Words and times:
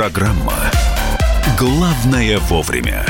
Программа 0.00 0.54
«Главное 1.58 2.38
вовремя». 2.38 3.04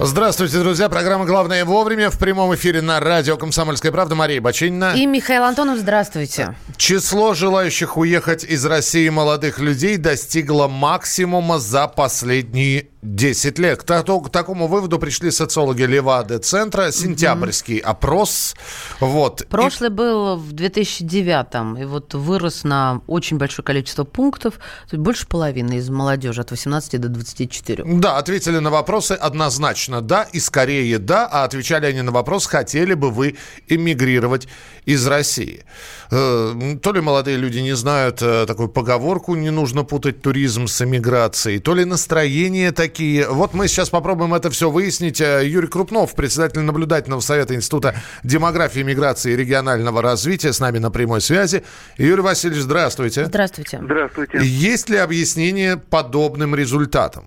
Здравствуйте, 0.00 0.58
друзья. 0.58 0.88
Программа 0.88 1.24
«Главное 1.24 1.64
вовремя» 1.64 2.10
в 2.10 2.18
прямом 2.18 2.52
эфире 2.56 2.82
на 2.82 2.98
радио 2.98 3.36
«Комсомольская 3.36 3.92
правда». 3.92 4.16
Мария 4.16 4.40
Бачинина. 4.40 4.94
И 4.96 5.06
Михаил 5.06 5.44
Антонов, 5.44 5.78
здравствуйте. 5.78 6.56
Число 6.78 7.32
желающих 7.34 7.96
уехать 7.96 8.42
из 8.42 8.66
России 8.66 9.08
молодых 9.08 9.60
людей 9.60 9.98
достигло 9.98 10.66
максимума 10.66 11.60
за 11.60 11.86
последние 11.86 12.88
10 13.02 13.58
лет. 13.58 13.82
К, 13.82 14.02
к 14.02 14.30
такому 14.30 14.66
выводу 14.66 14.98
пришли 14.98 15.30
социологи 15.30 15.82
Левады-центра. 15.82 16.90
Сентябрьский 16.90 17.78
mm-hmm. 17.78 17.90
опрос. 17.90 18.54
Вот. 19.00 19.46
Прошлый 19.48 19.90
и... 19.90 19.92
был 19.92 20.36
в 20.36 20.52
2009 20.52 21.80
и 21.80 21.84
вот 21.84 22.14
вырос 22.14 22.64
на 22.64 23.00
очень 23.06 23.38
большое 23.38 23.64
количество 23.64 24.04
пунктов. 24.04 24.58
Больше 24.92 25.26
половины 25.26 25.78
из 25.78 25.88
молодежи 25.88 26.42
от 26.42 26.50
18 26.50 27.00
до 27.00 27.08
24. 27.08 27.84
Да, 27.86 28.18
ответили 28.18 28.58
на 28.58 28.70
вопросы 28.70 29.12
однозначно 29.12 30.00
да 30.02 30.24
и 30.24 30.40
скорее 30.40 30.98
да, 30.98 31.26
а 31.26 31.44
отвечали 31.44 31.86
они 31.86 32.02
на 32.02 32.12
вопрос, 32.12 32.46
хотели 32.46 32.94
бы 32.94 33.10
вы 33.10 33.36
эмигрировать 33.68 34.48
из 34.84 35.06
России. 35.06 35.64
Э, 36.10 36.76
то 36.82 36.92
ли 36.92 37.00
молодые 37.00 37.36
люди 37.36 37.58
не 37.60 37.76
знают 37.76 38.20
э, 38.22 38.44
такую 38.46 38.68
поговорку, 38.68 39.34
не 39.34 39.50
нужно 39.50 39.84
путать 39.84 40.22
туризм 40.22 40.66
с 40.66 40.82
эмиграцией, 40.82 41.60
то 41.60 41.74
ли 41.74 41.84
настроение 41.84 42.72
такие 42.72 42.89
такие. 42.90 43.28
Вот 43.28 43.54
мы 43.54 43.68
сейчас 43.68 43.90
попробуем 43.90 44.34
это 44.34 44.50
все 44.50 44.68
выяснить. 44.68 45.20
Э, 45.20 45.42
Юрий 45.44 45.68
Крупнов, 45.68 46.14
председатель 46.16 46.60
наблюдательного 46.60 47.20
совета 47.20 47.54
Института 47.54 47.94
демографии, 48.24 48.80
миграции 48.80 49.32
и 49.32 49.36
регионального 49.36 50.02
развития, 50.02 50.52
с 50.52 50.60
нами 50.60 50.78
на 50.78 50.90
прямой 50.90 51.20
связи. 51.20 51.62
Юрий 51.98 52.22
Васильевич, 52.22 52.62
здравствуйте. 52.62 53.26
Здравствуйте. 53.26 53.78
Здравствуйте. 53.82 54.38
Есть 54.42 54.90
ли 54.90 54.96
объяснение 54.96 55.76
подобным 55.76 56.54
результатам? 56.54 57.24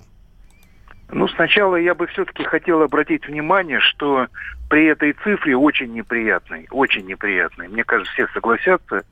Ну, 1.11 1.27
сначала 1.29 1.75
я 1.77 1.95
бы 1.95 2.07
все-таки 2.07 2.43
хотел 2.43 2.81
обратить 2.81 3.27
внимание, 3.27 3.79
что 3.79 4.27
при 4.69 4.87
этой 4.87 5.13
цифре 5.23 5.55
очень 5.55 5.93
неприятной, 5.93 6.67
очень 6.71 7.05
неприятной, 7.05 7.67
мне 7.67 7.83
кажется, 7.83 8.11
все 8.13 8.27
согласятся, 8.33 9.03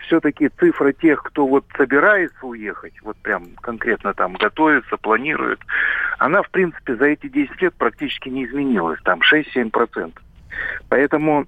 все-таки 0.00 0.48
цифра 0.48 0.92
тех, 0.92 1.22
кто 1.22 1.46
вот 1.46 1.64
собирается 1.76 2.46
уехать, 2.46 2.94
вот 3.02 3.16
прям 3.18 3.48
конкретно 3.60 4.14
там 4.14 4.34
готовится, 4.34 4.96
планирует, 4.96 5.60
она, 6.18 6.42
в 6.42 6.50
принципе, 6.50 6.96
за 6.96 7.06
эти 7.06 7.28
10 7.28 7.60
лет 7.60 7.74
практически 7.74 8.28
не 8.28 8.46
изменилась, 8.46 9.00
там 9.02 9.20
6-7%. 9.20 10.12
Поэтому 10.88 11.46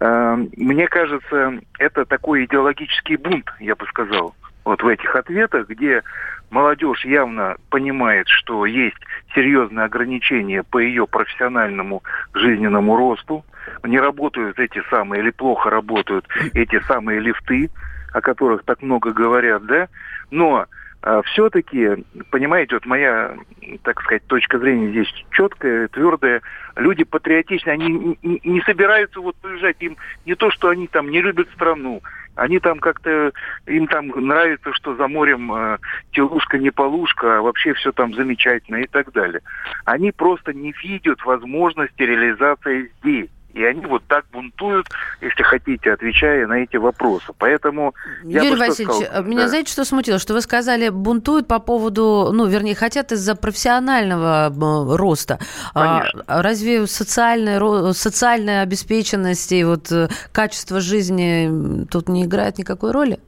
э, 0.00 0.46
мне 0.56 0.86
кажется, 0.86 1.60
это 1.78 2.04
такой 2.04 2.44
идеологический 2.44 3.16
бунт, 3.16 3.52
я 3.58 3.74
бы 3.74 3.86
сказал, 3.86 4.34
вот 4.64 4.82
в 4.82 4.88
этих 4.88 5.14
ответах, 5.14 5.68
где 5.68 6.02
молодежь 6.50 7.04
явно 7.04 7.56
понимает, 7.70 8.28
что 8.28 8.64
есть 8.64 8.96
серьезные 9.34 9.84
ограничения 9.84 10.62
по 10.62 10.78
ее 10.78 11.06
профессиональному 11.06 12.02
жизненному 12.32 12.96
росту, 12.96 13.44
не 13.82 13.98
работают 13.98 14.58
эти 14.58 14.82
самые 14.90 15.22
или 15.22 15.30
плохо 15.30 15.70
работают 15.70 16.26
эти 16.54 16.80
самые 16.80 17.20
лифты, 17.20 17.70
о 18.12 18.20
которых 18.20 18.64
так 18.64 18.82
много 18.82 19.12
говорят, 19.12 19.64
да, 19.66 19.88
но 20.30 20.66
а, 21.06 21.20
все-таки, 21.22 22.02
понимаете, 22.30 22.76
вот 22.76 22.86
моя, 22.86 23.36
так 23.82 24.00
сказать, 24.00 24.26
точка 24.26 24.58
зрения 24.58 24.88
здесь 24.88 25.24
четкая, 25.32 25.88
твердая. 25.88 26.40
Люди 26.76 27.04
патриотичны, 27.04 27.68
они 27.68 28.16
не, 28.22 28.40
не 28.42 28.60
собираются 28.62 29.20
вот 29.20 29.36
уезжать. 29.44 29.76
Им 29.80 29.98
не 30.24 30.34
то, 30.34 30.50
что 30.50 30.70
они 30.70 30.86
там 30.86 31.10
не 31.10 31.20
любят 31.20 31.50
страну, 31.50 32.00
они 32.36 32.58
там 32.58 32.78
как-то, 32.78 33.32
им 33.66 33.86
там 33.86 34.08
нравится, 34.08 34.72
что 34.72 34.96
за 34.96 35.06
морем 35.06 35.52
э, 35.52 35.78
телушка 36.12 36.58
не 36.58 36.70
полушка, 36.70 37.36
а 37.36 37.42
вообще 37.42 37.74
все 37.74 37.92
там 37.92 38.14
замечательно 38.14 38.76
и 38.76 38.86
так 38.86 39.12
далее. 39.12 39.42
Они 39.84 40.10
просто 40.10 40.54
не 40.54 40.72
видят 40.82 41.22
возможности 41.26 42.00
реализации 42.00 42.90
здесь. 43.02 43.28
И 43.54 43.62
они 43.64 43.86
вот 43.86 44.02
так 44.08 44.24
бунтуют, 44.32 44.88
если 45.20 45.42
хотите, 45.44 45.92
отвечая 45.92 46.46
на 46.48 46.54
эти 46.54 46.76
вопросы. 46.76 47.32
Поэтому... 47.38 47.94
Юрий 48.24 48.50
я 48.50 48.56
Васильевич, 48.56 49.06
сказал, 49.06 49.24
меня 49.24 49.42
да. 49.42 49.48
знаете, 49.48 49.72
что 49.72 49.84
смутило? 49.84 50.18
Что 50.18 50.34
вы 50.34 50.40
сказали, 50.40 50.88
бунтуют 50.88 51.46
по 51.46 51.60
поводу, 51.60 52.30
ну, 52.32 52.46
вернее, 52.46 52.74
хотят 52.74 53.12
из-за 53.12 53.36
профессионального 53.36 54.52
роста. 54.96 55.38
А 55.72 56.00
Конечно. 56.00 56.24
А 56.26 56.42
разве 56.42 56.86
социальная, 56.88 57.92
социальная 57.92 58.62
обеспеченность 58.62 59.52
и 59.52 59.62
вот 59.62 59.92
э, 59.92 60.08
качество 60.32 60.80
жизни 60.80 61.86
тут 61.86 62.08
не 62.08 62.24
играет 62.24 62.58
никакой 62.58 62.90
роли? 62.90 63.20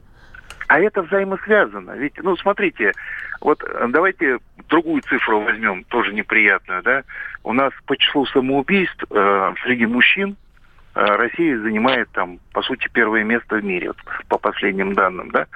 А 0.66 0.80
это 0.80 1.02
взаимосвязано. 1.02 1.92
Ведь, 1.92 2.14
ну, 2.20 2.36
смотрите, 2.36 2.92
вот 3.40 3.62
э, 3.62 3.86
давайте 3.90 4.38
другую 4.68 5.02
цифру 5.02 5.40
возьмем, 5.40 5.84
тоже 5.84 6.12
неприятную, 6.12 6.82
да. 6.82 7.02
У 7.44 7.52
нас 7.52 7.72
по 7.86 7.96
числу 7.96 8.26
самоубийств 8.26 9.04
э, 9.10 9.54
среди 9.62 9.86
мужчин 9.86 10.36
э, 10.94 11.00
Россия 11.04 11.58
занимает 11.58 12.10
там, 12.12 12.38
по 12.52 12.62
сути, 12.62 12.88
первое 12.92 13.24
место 13.24 13.56
в 13.56 13.64
мире, 13.64 13.88
вот, 13.88 13.98
по 14.28 14.38
последним 14.38 14.94
данным, 14.94 15.30
да. 15.30 15.46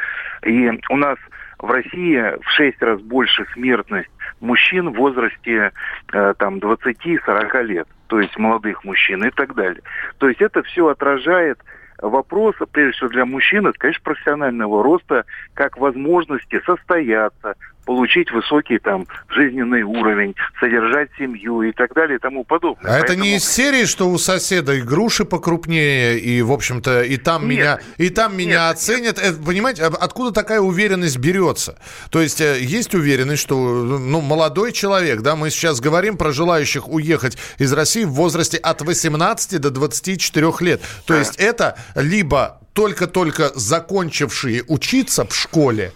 И 0.45 0.71
у 0.89 0.97
нас 0.97 1.19
в 1.59 1.71
России 1.71 2.19
в 2.43 2.49
шесть 2.51 2.81
раз 2.83 3.01
больше 3.01 3.45
смертность 3.53 4.11
мужчин 4.41 4.91
в 4.91 4.97
возрасте 4.97 5.73
э, 6.13 6.35
там 6.39 6.59
20-40 6.59 7.63
лет, 7.65 7.89
то 8.07 8.21
есть 8.21 8.37
молодых 8.39 8.85
мужчин 8.85 9.25
и 9.25 9.31
так 9.31 9.55
далее. 9.55 9.83
То 10.19 10.29
есть 10.29 10.41
это 10.41 10.63
все 10.63 10.89
отражает 10.89 11.59
вопрос, 12.03 12.57
прежде 12.73 12.93
всего 12.93 13.11
для 13.11 13.25
мужчин, 13.25 13.67
это, 13.67 13.79
конечно, 13.79 14.03
профессионального 14.03 14.83
роста, 14.83 15.25
как 15.55 15.77
возможности 15.77 16.61
состояться, 16.65 17.55
получить 17.85 18.31
высокий 18.31 18.79
там 18.79 19.07
жизненный 19.29 19.83
уровень, 19.83 20.35
содержать 20.59 21.11
семью 21.19 21.63
и 21.63 21.73
так 21.73 21.95
далее 21.95 22.17
и 22.17 22.21
тому 22.21 22.45
подобное. 22.45 22.91
А 22.91 22.99
Поэтому... 23.01 23.13
это 23.13 23.17
не 23.17 23.37
из 23.37 23.49
серии, 23.49 23.85
что 23.85 24.09
у 24.09 24.19
соседа 24.19 24.75
и 24.75 24.81
груши 24.81 25.25
покрупнее, 25.25 26.19
и, 26.19 26.43
в 26.43 26.53
общем-то, 26.53 27.03
и 27.03 27.17
там 27.17 27.49
нет, 27.49 27.51
меня, 27.51 27.79
и 27.99 28.11
там 28.11 28.37
нет, 28.37 28.47
меня 28.47 28.71
оценят. 28.71 29.17
Нет. 29.17 29.19
Это, 29.19 29.43
понимаете, 29.43 29.85
откуда 29.85 30.33
такая 30.33 30.61
уверенность 30.61 31.19
берется? 31.19 31.79
То 32.11 32.21
есть 32.21 32.41
э, 32.41 32.59
есть 32.61 32.95
уверенность, 32.95 33.43
что 33.43 33.57
ну, 33.57 34.21
молодой 34.21 34.73
человек, 34.73 35.23
да, 35.23 35.37
мы 35.37 35.51
сейчас 35.51 35.81
говорим 35.81 36.17
про 36.17 36.33
желающих 36.33 36.89
уехать 36.89 37.39
из 37.59 37.73
России 37.73 38.05
в 38.05 38.11
возрасте 38.11 38.59
от 38.59 38.83
18 38.83 39.61
до 39.61 39.71
24 39.71 40.53
лет. 40.61 40.81
То 41.07 41.15
есть 41.15 41.37
это 41.37 41.77
либо 41.95 42.61
только-только 42.73 43.51
закончившие 43.55 44.65
учиться 44.69 45.27
в 45.27 45.35
школе, 45.35 45.93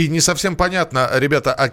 и 0.00 0.08
не 0.08 0.20
совсем 0.20 0.56
понятно, 0.56 1.08
ребята, 1.14 1.54
а 1.54 1.70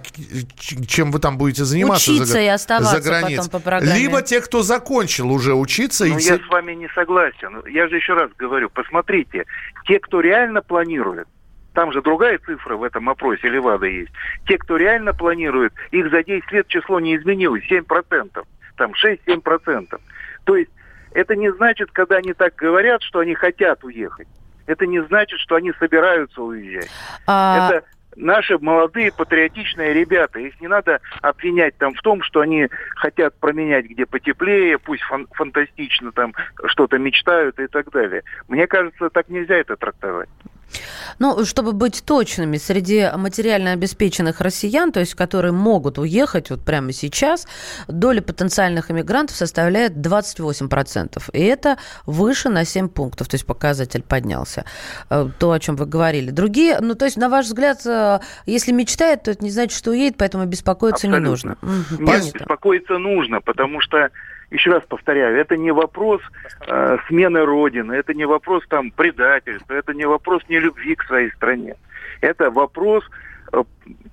чем 0.59 1.11
вы 1.11 1.19
там 1.19 1.37
будете 1.37 1.63
заниматься 1.63 2.11
учиться 2.11 2.33
за, 2.33 2.39
и 2.41 2.47
оставаться 2.47 2.99
за 2.99 3.09
границей. 3.09 3.37
потом 3.37 3.51
по 3.51 3.59
программе. 3.59 3.99
Либо 3.99 4.21
те, 4.21 4.41
кто 4.41 4.63
закончил 4.63 5.31
уже 5.31 5.53
учиться. 5.53 6.05
Ну, 6.05 6.17
и 6.17 6.21
я 6.21 6.37
те... 6.37 6.43
с 6.43 6.47
вами 6.49 6.73
не 6.73 6.89
согласен. 6.89 7.63
Я 7.67 7.87
же 7.87 7.95
еще 7.95 8.13
раз 8.13 8.31
говорю, 8.37 8.69
посмотрите, 8.69 9.45
те, 9.87 9.99
кто 9.99 10.19
реально 10.19 10.61
планирует, 10.61 11.27
там 11.73 11.91
же 11.93 12.01
другая 12.01 12.39
цифра 12.39 12.75
в 12.75 12.83
этом 12.83 13.07
опросе 13.09 13.47
Левада 13.49 13.85
есть. 13.85 14.11
Те, 14.47 14.57
кто 14.57 14.77
реально 14.77 15.13
планирует, 15.13 15.73
их 15.91 16.09
за 16.09 16.23
10 16.23 16.51
лет 16.51 16.67
число 16.67 16.99
не 16.99 17.15
изменилось, 17.15 17.63
7%, 17.69 18.43
там 18.75 18.91
6-7%. 18.91 19.99
То 20.43 20.55
есть 20.55 20.71
это 21.13 21.35
не 21.35 21.51
значит, 21.53 21.91
когда 21.91 22.17
они 22.17 22.33
так 22.33 22.55
говорят, 22.55 23.01
что 23.03 23.19
они 23.19 23.35
хотят 23.35 23.83
уехать. 23.83 24.27
Это 24.65 24.85
не 24.85 25.01
значит, 25.03 25.39
что 25.39 25.55
они 25.55 25.71
собираются 25.79 26.41
уезжать. 26.41 26.89
А... 27.25 27.69
Это 27.69 27.85
наши 28.17 28.57
молодые 28.57 29.11
патриотичные 29.11 29.93
ребята. 29.93 30.39
Их 30.39 30.59
не 30.59 30.67
надо 30.67 30.99
обвинять 31.21 31.77
там 31.77 31.93
в 31.93 32.01
том, 32.01 32.21
что 32.23 32.41
они 32.41 32.67
хотят 32.95 33.35
променять 33.39 33.85
где 33.85 34.05
потеплее, 34.05 34.77
пусть 34.77 35.03
фан- 35.03 35.27
фантастично 35.31 36.11
там 36.11 36.33
что-то 36.65 36.97
мечтают 36.97 37.59
и 37.59 37.67
так 37.67 37.89
далее. 37.91 38.23
Мне 38.47 38.67
кажется, 38.67 39.09
так 39.09 39.29
нельзя 39.29 39.55
это 39.55 39.75
трактовать. 39.75 40.29
Ну, 41.19 41.45
чтобы 41.45 41.73
быть 41.73 42.03
точными, 42.05 42.57
среди 42.57 43.09
материально 43.15 43.71
обеспеченных 43.71 44.41
россиян, 44.41 44.91
то 44.91 44.99
есть 44.99 45.15
которые 45.15 45.51
могут 45.51 45.97
уехать 45.97 46.49
вот 46.49 46.63
прямо 46.63 46.91
сейчас, 46.91 47.47
доля 47.87 48.21
потенциальных 48.21 48.91
иммигрантов 48.91 49.35
составляет 49.35 49.93
28%. 49.93 51.29
И 51.33 51.43
это 51.43 51.77
выше 52.05 52.49
на 52.49 52.65
7 52.65 52.89
пунктов, 52.89 53.27
то 53.27 53.35
есть 53.35 53.45
показатель 53.45 54.03
поднялся. 54.03 54.65
Э, 55.09 55.27
то, 55.39 55.51
о 55.51 55.59
чем 55.59 55.75
вы 55.75 55.85
говорили. 55.85 56.31
Другие, 56.31 56.79
ну, 56.81 56.95
то 56.95 57.05
есть, 57.05 57.17
на 57.17 57.29
ваш 57.29 57.45
взгляд, 57.45 57.85
э, 57.85 58.19
если 58.45 58.71
мечтает, 58.71 59.23
то 59.23 59.31
это 59.31 59.43
не 59.43 59.51
значит, 59.51 59.77
что 59.77 59.91
уедет, 59.91 60.17
поэтому 60.17 60.45
беспокоиться 60.45 61.07
Абсолютно. 61.07 61.25
не 61.25 61.29
нужно. 61.29 61.57
Нет, 61.99 62.33
беспокоиться 62.33 62.97
нужно, 62.97 63.41
потому 63.41 63.81
что 63.81 64.09
еще 64.51 64.71
раз 64.71 64.83
повторяю, 64.87 65.37
это 65.37 65.57
не 65.57 65.71
вопрос 65.71 66.21
э, 66.67 66.97
смены 67.07 67.45
родины, 67.45 67.93
это 67.93 68.13
не 68.13 68.25
вопрос 68.25 68.63
там 68.69 68.91
предательства, 68.91 69.73
это 69.73 69.93
не 69.93 70.05
вопрос 70.05 70.41
нелюбви 70.47 70.95
к 70.95 71.03
своей 71.03 71.31
стране. 71.31 71.75
Это 72.21 72.49
вопрос, 72.49 73.03
э, 73.51 73.63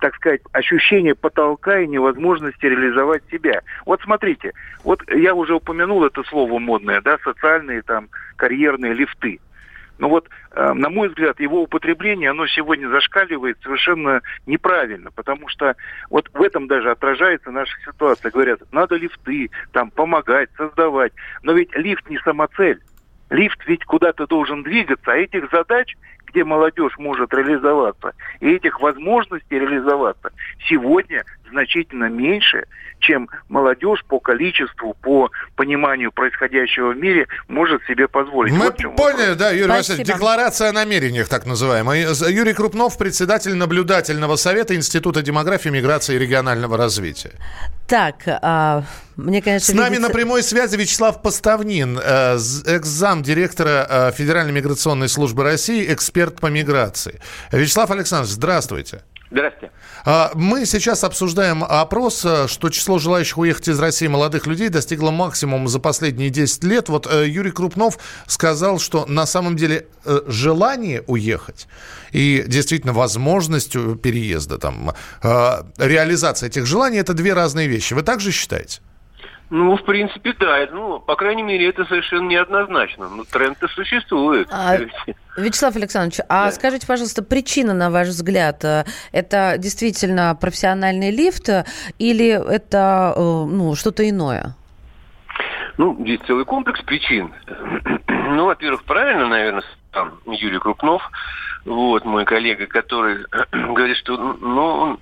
так 0.01 0.15
сказать, 0.15 0.41
ощущения 0.51 1.15
потолка 1.15 1.79
и 1.79 1.87
невозможности 1.87 2.65
реализовать 2.65 3.23
себя. 3.31 3.61
Вот 3.85 4.01
смотрите, 4.01 4.51
вот 4.83 5.01
я 5.09 5.33
уже 5.33 5.55
упомянул 5.55 6.03
это 6.03 6.23
слово 6.23 6.59
модное, 6.59 7.01
да, 7.01 7.17
социальные 7.23 7.81
там 7.83 8.09
карьерные 8.35 8.93
лифты. 8.93 9.39
Но 9.97 10.09
вот, 10.09 10.27
э, 10.51 10.73
на 10.73 10.89
мой 10.89 11.09
взгляд, 11.09 11.39
его 11.39 11.61
употребление, 11.61 12.31
оно 12.31 12.47
сегодня 12.47 12.89
зашкаливает 12.89 13.57
совершенно 13.61 14.21
неправильно, 14.45 15.11
потому 15.11 15.47
что 15.47 15.75
вот 16.09 16.29
в 16.33 16.41
этом 16.41 16.67
даже 16.67 16.91
отражается 16.91 17.51
наша 17.51 17.73
ситуация. 17.85 18.31
Говорят, 18.31 18.59
надо 18.71 18.95
лифты, 18.95 19.49
там, 19.71 19.91
помогать, 19.91 20.49
создавать. 20.57 21.13
Но 21.43 21.53
ведь 21.53 21.75
лифт 21.75 22.09
не 22.09 22.17
самоцель. 22.19 22.81
Лифт 23.29 23.65
ведь 23.65 23.85
куда-то 23.85 24.27
должен 24.27 24.63
двигаться, 24.63 25.11
а 25.11 25.17
этих 25.17 25.49
задач 25.51 25.95
где 26.35 26.43
молодежь 26.43 26.97
может 26.97 27.33
реализоваться, 27.33 28.13
и 28.41 28.51
этих 28.51 28.81
возможностей 28.81 29.57
реализоваться 29.57 30.33
сегодня 30.67 31.23
значительно 31.49 32.09
меньше, 32.09 32.65
чем 32.99 33.29
молодежь 33.49 34.03
по 34.07 34.19
количеству, 34.19 34.95
по 35.01 35.29
пониманию 35.55 36.11
происходящего 36.11 36.91
в 36.91 36.97
мире 36.97 37.27
может 37.47 37.83
себе 37.85 38.07
позволить. 38.07 38.53
Мы 38.53 38.65
вот 38.65 38.77
поняли, 38.77 39.29
вопрос. 39.29 39.37
да, 39.37 39.51
Юрий 39.51 39.63
Спасибо. 39.65 39.77
Васильевич, 39.77 40.07
декларация 40.07 40.69
о 40.69 40.73
намерениях, 40.73 41.27
так 41.27 41.45
называемая. 41.45 42.13
Юрий 42.29 42.53
Крупнов, 42.53 42.97
председатель 42.97 43.55
наблюдательного 43.55 44.35
совета 44.35 44.75
Института 44.75 45.21
демографии, 45.21 45.69
миграции 45.69 46.15
и 46.15 46.19
регионального 46.19 46.77
развития. 46.77 47.31
Так, 47.87 48.15
а, 48.25 48.83
мне, 49.15 49.41
конечно, 49.41 49.73
С 49.73 49.77
нами 49.77 49.97
на 49.97 50.09
прямой 50.09 50.41
связи 50.41 50.75
Вячеслав 50.75 51.21
Поставнин, 51.21 51.99
э, 52.03 52.37
экс-зам 52.65 53.21
директора 53.21 53.87
э, 53.87 54.11
Федеральной 54.11 54.53
миграционной 54.53 55.07
службы 55.07 55.43
России, 55.43 55.93
эксперт 55.93 56.39
по 56.39 56.47
миграции. 56.47 57.21
Вячеслав 57.51 57.91
Александрович, 57.91 58.33
здравствуйте. 58.33 59.03
Здравствуйте. 59.31 59.71
А, 60.05 60.31
мы 60.35 60.65
сейчас 60.65 61.03
обсуждаем 61.03 61.63
опрос, 61.63 62.23
э, 62.25 62.47
что 62.47 62.69
число 62.69 62.99
желающих 62.99 63.39
уехать 63.39 63.67
из 63.69 63.79
России 63.79 64.05
молодых 64.05 64.45
людей 64.45 64.69
достигло 64.69 65.09
максимума 65.09 65.67
за 65.67 65.79
последние 65.79 66.29
10 66.29 66.63
лет. 66.63 66.89
Вот 66.89 67.07
э, 67.07 67.27
Юрий 67.27 67.51
Крупнов 67.51 67.97
сказал, 68.27 68.77
что 68.79 69.05
на 69.07 69.25
самом 69.25 69.55
деле 69.55 69.87
э, 70.05 70.21
желание 70.27 71.03
уехать 71.07 71.67
и 72.11 72.43
действительно 72.47 72.93
возможность 72.93 73.73
переезда, 73.73 74.57
там, 74.57 74.93
реализация 75.21 76.47
этих 76.47 76.65
желаний– 76.65 76.97
это 76.99 77.13
две 77.13 77.33
разные 77.33 77.67
вещи. 77.67 77.93
Вы 77.93 78.03
также 78.03 78.31
считаете? 78.31 78.79
Ну, 79.49 79.77
в 79.77 79.83
принципе, 79.83 80.33
да. 80.39 80.67
Ну, 80.71 80.99
по 80.99 81.15
крайней 81.15 81.43
мере, 81.43 81.69
это 81.69 81.85
совершенно 81.85 82.27
неоднозначно. 82.27 83.09
Но 83.09 83.23
тренд-то 83.25 83.67
существует. 83.67 84.47
А, 84.51 84.77
Вячеслав 85.37 85.75
Александрович, 85.75 86.19
а 86.29 86.45
да. 86.45 86.51
скажите, 86.51 86.87
пожалуйста, 86.87 87.21
причина, 87.23 87.73
на 87.73 87.91
ваш 87.91 88.07
взгляд, 88.07 88.63
э, 88.63 88.85
это 89.11 89.55
действительно 89.59 90.35
профессиональный 90.39 91.11
лифт 91.11 91.49
или 91.99 92.29
это 92.29 93.13
э, 93.15 93.19
ну, 93.19 93.75
что-то 93.75 94.07
иное? 94.09 94.55
Ну, 95.77 95.95
здесь 95.99 96.21
целый 96.25 96.45
комплекс 96.45 96.81
причин. 96.81 97.33
Ну, 98.27 98.45
во-первых, 98.45 98.83
правильно, 98.85 99.27
наверное, 99.27 99.63
там 99.91 100.15
Юрий 100.25 100.57
Крупнов, 100.57 101.03
вот 101.63 102.05
мой 102.05 102.25
коллега, 102.25 102.65
который 102.65 103.19
говорит, 103.51 103.97
что 103.97 104.17
ну, 104.17 104.99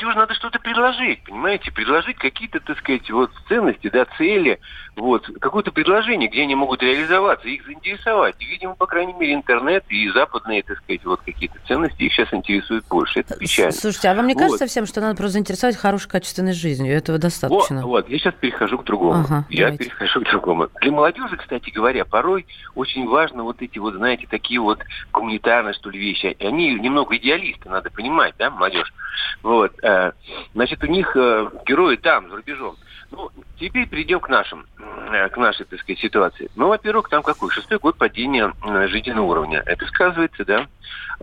молодежи 0.00 0.18
надо 0.18 0.34
что-то 0.34 0.58
предложить, 0.58 1.22
понимаете, 1.24 1.70
предложить 1.72 2.16
какие-то, 2.16 2.60
так 2.60 2.78
сказать, 2.78 3.08
вот 3.10 3.30
ценности, 3.48 3.88
да, 3.90 4.06
цели, 4.16 4.58
вот, 4.96 5.28
какое-то 5.40 5.72
предложение, 5.72 6.28
где 6.28 6.42
они 6.42 6.54
могут 6.54 6.82
реализоваться, 6.82 7.48
их 7.48 7.64
заинтересовать. 7.64 8.36
И, 8.38 8.44
видимо, 8.44 8.74
по 8.74 8.86
крайней 8.86 9.12
мере, 9.14 9.34
интернет 9.34 9.84
и 9.88 10.08
западные, 10.10 10.62
так 10.62 10.78
сказать, 10.78 11.04
вот 11.04 11.20
какие-то 11.24 11.58
ценности 11.66 12.02
их 12.02 12.12
сейчас 12.12 12.32
интересуют 12.32 12.86
больше. 12.88 13.20
Это 13.20 13.36
печально. 13.36 13.72
Слушайте, 13.72 14.08
а 14.08 14.14
вам 14.14 14.26
не 14.26 14.34
кажется 14.34 14.64
вот. 14.64 14.70
всем, 14.70 14.86
что 14.86 15.00
надо 15.00 15.16
просто 15.16 15.34
заинтересовать 15.34 15.76
хорошей, 15.76 16.08
качественной 16.08 16.52
жизнью? 16.52 16.94
Этого 16.94 17.18
достаточно? 17.18 17.82
Вот, 17.82 17.84
вот. 17.84 18.08
я 18.08 18.18
сейчас 18.18 18.34
перехожу 18.34 18.78
к 18.78 18.84
другому. 18.84 19.24
Ага, 19.24 19.44
я 19.48 19.66
давайте. 19.66 19.84
перехожу 19.84 20.20
к 20.20 20.24
другому. 20.24 20.68
Для 20.80 20.92
молодежи, 20.92 21.36
кстати 21.36 21.70
говоря, 21.70 22.04
порой 22.04 22.46
очень 22.74 23.06
важно 23.08 23.44
вот 23.44 23.62
эти 23.62 23.78
вот, 23.78 23.94
знаете, 23.94 24.26
такие 24.28 24.60
вот 24.60 24.80
гуманитарные, 25.12 25.74
что 25.74 25.90
ли, 25.90 25.98
вещи. 25.98 26.36
Они 26.40 26.74
немного 26.74 27.16
идеалисты, 27.16 27.68
надо 27.68 27.90
понимать, 27.90 28.34
да, 28.38 28.50
молодежь. 28.50 28.92
Вот. 29.42 29.72
Э, 29.90 30.12
значит, 30.54 30.82
у 30.84 30.86
них 30.86 31.16
э, 31.16 31.50
герои 31.66 31.96
там, 31.96 32.28
за 32.28 32.36
рубежом. 32.36 32.76
Ну, 33.10 33.30
теперь 33.58 33.88
перейдем 33.88 34.20
к 34.20 34.28
нашим, 34.28 34.66
э, 34.78 35.28
к 35.28 35.36
нашей, 35.36 35.66
так 35.66 35.80
сказать, 35.80 35.98
ситуации. 35.98 36.50
Ну, 36.54 36.68
во-первых, 36.68 37.08
там 37.08 37.22
какой? 37.22 37.50
Шестой 37.50 37.78
год 37.78 37.96
падения 37.96 38.52
жизненного 38.88 39.26
уровня. 39.26 39.62
Это 39.66 39.84
сказывается, 39.86 40.44
да, 40.44 40.66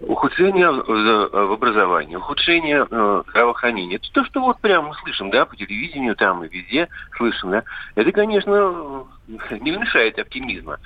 ухудшение 0.02 0.70
в 0.70 1.52
образовании, 1.54 2.16
ухудшение 2.16 2.86
э, 2.90 3.24
здравоохранения. 3.30 3.96
Это 3.96 4.12
то, 4.12 4.26
что 4.26 4.42
вот 4.42 4.60
прямо 4.60 4.90
мы 4.90 4.96
слышим, 4.96 5.32
да, 5.32 5.46
по 5.46 5.56
телевидению 5.56 6.16
там 6.16 6.44
и 6.44 6.50
везде 6.50 6.88
слышим, 7.16 7.52
да. 7.52 7.64
Это, 7.96 8.12
конечно, 8.12 9.06
не 9.28 9.72
мешает 9.72 10.20
оптимизма. 10.20 10.78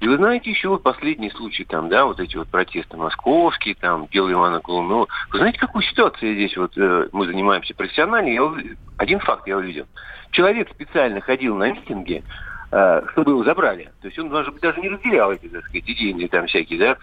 И 0.00 0.08
вы 0.08 0.16
знаете, 0.16 0.50
еще 0.50 0.68
вот 0.68 0.82
последний 0.82 1.30
случай 1.30 1.64
там, 1.64 1.88
да, 1.88 2.04
вот 2.04 2.20
эти 2.20 2.36
вот 2.36 2.48
протесты 2.48 2.96
московские, 2.96 3.74
там, 3.74 4.06
дело 4.12 4.30
Ивана 4.30 4.60
Голунова. 4.60 5.06
Вы 5.30 5.38
знаете, 5.38 5.58
какую 5.58 5.82
ситуацию 5.82 6.34
здесь 6.34 6.56
вот 6.56 6.76
мы 6.76 7.26
занимаемся 7.26 7.74
профессионально? 7.74 8.28
Я, 8.28 8.52
один 8.98 9.18
факт 9.20 9.46
я 9.48 9.56
увидел. 9.56 9.86
Человек 10.30 10.70
специально 10.70 11.20
ходил 11.20 11.56
на 11.56 11.72
митинги, 11.72 12.22
э, 12.22 12.49
чтобы 12.70 13.32
его 13.32 13.42
забрали. 13.42 13.90
То 14.00 14.06
есть 14.06 14.18
он, 14.18 14.28
быть, 14.28 14.60
даже 14.60 14.80
не 14.80 14.88
разделял 14.88 15.32
эти, 15.32 15.48
так 15.48 15.64
сказать, 15.64 15.82
идейные 15.88 16.28
там 16.28 16.46
всякие, 16.46 16.78
да, 16.78 16.96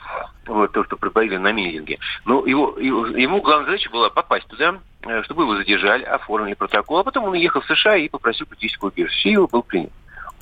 вот 0.46 0.72
то, 0.72 0.84
что 0.86 0.96
пропагали 0.96 1.36
на 1.36 1.52
митинге. 1.52 2.00
Но 2.26 2.46
его, 2.46 2.78
его, 2.80 3.08
ему 3.08 3.42
главная 3.42 3.66
задача 3.66 3.90
была 3.90 4.10
попасть 4.10 4.48
туда, 4.48 4.80
э, 5.06 5.24
чтобы 5.24 5.44
его 5.44 5.58
задержали, 5.58 6.04
оформили 6.04 6.54
протокол, 6.54 7.00
а 7.00 7.04
потом 7.04 7.26
он 7.26 7.34
уехал 7.34 7.60
в 7.62 7.66
США 7.66 7.98
и 7.98 8.08
попросил 8.08 8.48
политическую 8.48 8.92
убежище, 8.92 9.30
и 9.30 9.34
его 9.34 9.48
был 9.48 9.64
принят. 9.64 9.92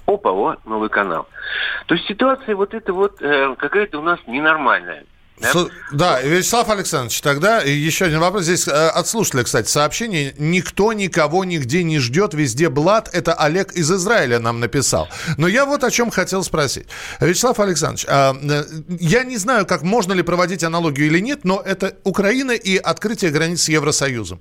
Опа, 0.06 0.30
о, 0.30 0.58
новый 0.66 0.90
канал. 0.90 1.28
То 1.88 1.96
есть 1.96 2.08
ситуация 2.08 2.56
вот 2.56 2.76
эта 2.76 2.94
вот 2.94 3.20
э, 3.22 3.56
какая-то 3.58 3.98
у 3.98 4.04
нас 4.04 4.20
ненормальная. 4.28 5.06
Да? 5.38 5.68
да, 5.92 6.22
Вячеслав 6.22 6.70
Александрович, 6.70 7.20
тогда 7.20 7.60
еще 7.60 8.06
один 8.06 8.20
вопрос. 8.20 8.44
Здесь 8.44 8.68
э, 8.70 8.72
от 8.72 9.06
слушателя, 9.08 9.44
кстати, 9.44 9.68
сообщение. 9.68 10.34
Никто 10.38 10.94
никого 10.94 11.44
нигде 11.44 11.84
не 11.84 12.00
ждет, 12.00 12.34
везде 12.34 12.70
блат. 12.70 13.10
Это 13.12 13.34
Олег 13.34 13.74
из 13.74 13.92
Израиля 13.92 14.40
нам 14.40 14.62
написал. 14.62 15.10
Но 15.38 15.48
я 15.48 15.66
вот 15.66 15.84
о 15.84 15.92
чем 15.92 16.10
хотел 16.10 16.42
спросить. 16.44 16.88
Вячеслав 17.20 17.60
Александрович, 17.60 18.06
а, 18.08 18.34
э, 18.42 18.64
я 19.00 19.26
не 19.26 19.38
знаю, 19.38 19.66
как 19.66 19.82
можно 19.82 20.14
ли 20.14 20.24
проводить 20.24 20.64
аналогию 20.64 21.08
или 21.08 21.20
нет, 21.20 21.42
но 21.44 21.62
это 21.66 21.98
Украина 22.06 22.52
и 22.52 22.78
открытие 22.78 23.32
границ 23.32 23.64
с 23.64 23.70
Евросоюзом. 23.70 24.40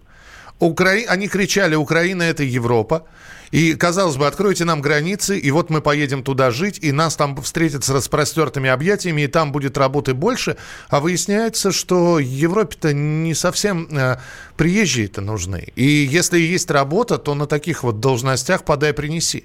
Укра... 0.59 0.91
Они 1.09 1.29
кричали, 1.29 1.75
Украина 1.75 2.23
это 2.23 2.43
Европа. 2.43 3.07
И, 3.51 3.75
казалось 3.77 4.17
бы, 4.17 4.27
откройте 4.27 4.65
нам 4.65 4.81
границы, 4.81 5.39
и 5.39 5.51
вот 5.53 5.71
мы 5.71 5.81
поедем 5.81 6.25
туда 6.25 6.51
жить, 6.51 6.81
и 6.83 6.91
нас 6.91 7.15
там 7.15 7.37
встретят 7.37 7.85
с 7.85 7.91
распростертыми 7.91 8.69
объятиями, 8.69 9.23
и 9.23 9.27
там 9.29 9.53
будет 9.53 9.79
работы 9.79 10.13
больше. 10.13 10.57
А 10.89 10.99
выясняется, 10.99 11.71
что 11.71 12.19
Европе-то 12.19 12.93
не 12.93 13.33
совсем 13.35 13.87
э, 13.97 14.17
приезжие-то 14.57 15.21
нужны. 15.21 15.69
И 15.77 15.85
если 15.85 16.39
есть 16.41 16.69
работа, 16.71 17.17
то 17.19 17.35
на 17.35 17.47
таких 17.47 17.85
вот 17.85 18.01
должностях 18.01 18.65
подай 18.65 18.93
принеси. 18.93 19.45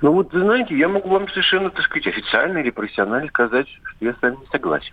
Ну 0.00 0.12
вот, 0.12 0.30
знаете, 0.32 0.76
я 0.76 0.88
могу 0.88 1.08
вам 1.08 1.28
совершенно, 1.28 1.70
так 1.70 1.84
сказать, 1.84 2.08
официально 2.08 2.58
или 2.58 2.70
профессионально 2.70 3.28
сказать, 3.28 3.68
что 3.68 4.04
я 4.04 4.12
с 4.12 4.20
вами 4.20 4.38
не 4.40 4.46
согласен. 4.50 4.92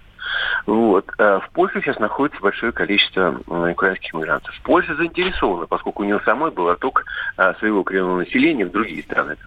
Вот. 0.66 1.06
А 1.18 1.40
в 1.40 1.50
Польше 1.52 1.82
сейчас 1.82 2.00
находится 2.00 2.42
большое 2.42 2.72
количество 2.72 3.40
украинских 3.48 4.14
мигрантов. 4.14 4.54
Польша 4.64 4.96
заинтересована, 4.96 5.66
поскольку 5.68 6.04
у 6.04 6.06
нее 6.06 6.20
самой 6.26 6.52
был 6.52 6.70
отток 6.70 7.06
а, 7.38 7.54
своего 7.56 7.84
коренного 7.84 8.20
населения 8.20 8.66
в 8.66 8.72
другие 8.72 9.04
страны. 9.04 9.38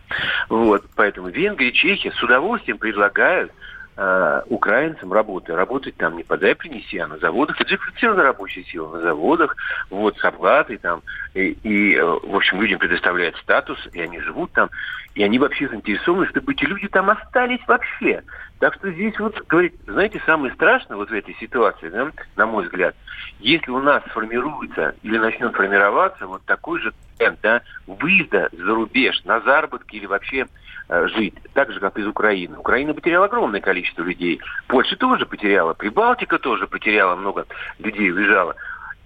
Вот. 0.48 0.84
Поэтому 0.96 1.28
Венгрия, 1.28 1.72
Чехия 1.72 2.12
с 2.12 2.22
удовольствием 2.22 2.78
предлагают 2.78 3.52
э, 3.96 4.42
украинцам 4.48 5.12
работы. 5.12 5.54
Работать 5.54 5.96
там 5.96 6.16
не 6.16 6.24
подай, 6.24 6.54
принеси, 6.54 6.98
а 6.98 7.06
на 7.06 7.18
заводах. 7.18 7.60
Это 7.60 7.70
же 7.70 7.76
квалифицированная 7.76 8.24
рабочая 8.24 8.64
сила 8.64 8.96
на 8.96 9.02
заводах, 9.02 9.56
вот, 9.90 10.16
с 10.18 10.24
оплатой 10.24 10.78
там. 10.78 11.02
И, 11.34 11.56
и, 11.62 11.96
э, 11.96 12.04
в 12.04 12.34
общем, 12.34 12.60
людям 12.60 12.78
предоставляют 12.78 13.36
статус, 13.36 13.78
и 13.92 14.00
они 14.00 14.20
живут 14.20 14.52
там. 14.52 14.70
И 15.14 15.22
они 15.22 15.38
вообще 15.38 15.68
заинтересованы, 15.68 16.26
чтобы 16.28 16.52
эти 16.52 16.64
люди 16.64 16.88
там 16.88 17.10
остались 17.10 17.60
вообще. 17.66 18.22
Так 18.62 18.74
что 18.76 18.92
здесь 18.92 19.18
вот, 19.18 19.36
говорить, 19.48 19.74
знаете, 19.88 20.22
самое 20.24 20.54
страшное 20.54 20.96
вот 20.96 21.10
в 21.10 21.12
этой 21.12 21.34
ситуации, 21.34 21.88
да, 21.88 22.12
на 22.36 22.46
мой 22.46 22.62
взгляд, 22.62 22.94
если 23.40 23.72
у 23.72 23.80
нас 23.80 24.04
сформируется 24.04 24.94
или 25.02 25.18
начнет 25.18 25.52
формироваться 25.52 26.28
вот 26.28 26.44
такой 26.44 26.80
же 26.80 26.94
тренд, 27.18 27.40
да, 27.42 27.62
выезда 27.88 28.48
за 28.52 28.72
рубеж 28.72 29.24
на 29.24 29.40
заработки 29.40 29.96
или 29.96 30.06
вообще 30.06 30.46
Э, 30.88 31.08
жить, 31.08 31.34
так 31.54 31.72
же, 31.72 31.80
как 31.80 31.96
из 31.98 32.06
Украины. 32.06 32.58
Украина 32.58 32.92
потеряла 32.92 33.24
огромное 33.24 33.60
количество 33.60 34.02
людей. 34.02 34.40
Польша 34.66 34.94
тоже 34.96 35.24
потеряла, 35.24 35.72
Прибалтика 35.72 36.38
тоже 36.38 36.66
потеряла, 36.66 37.16
много 37.16 37.46
людей 37.78 38.12
уезжало. 38.12 38.56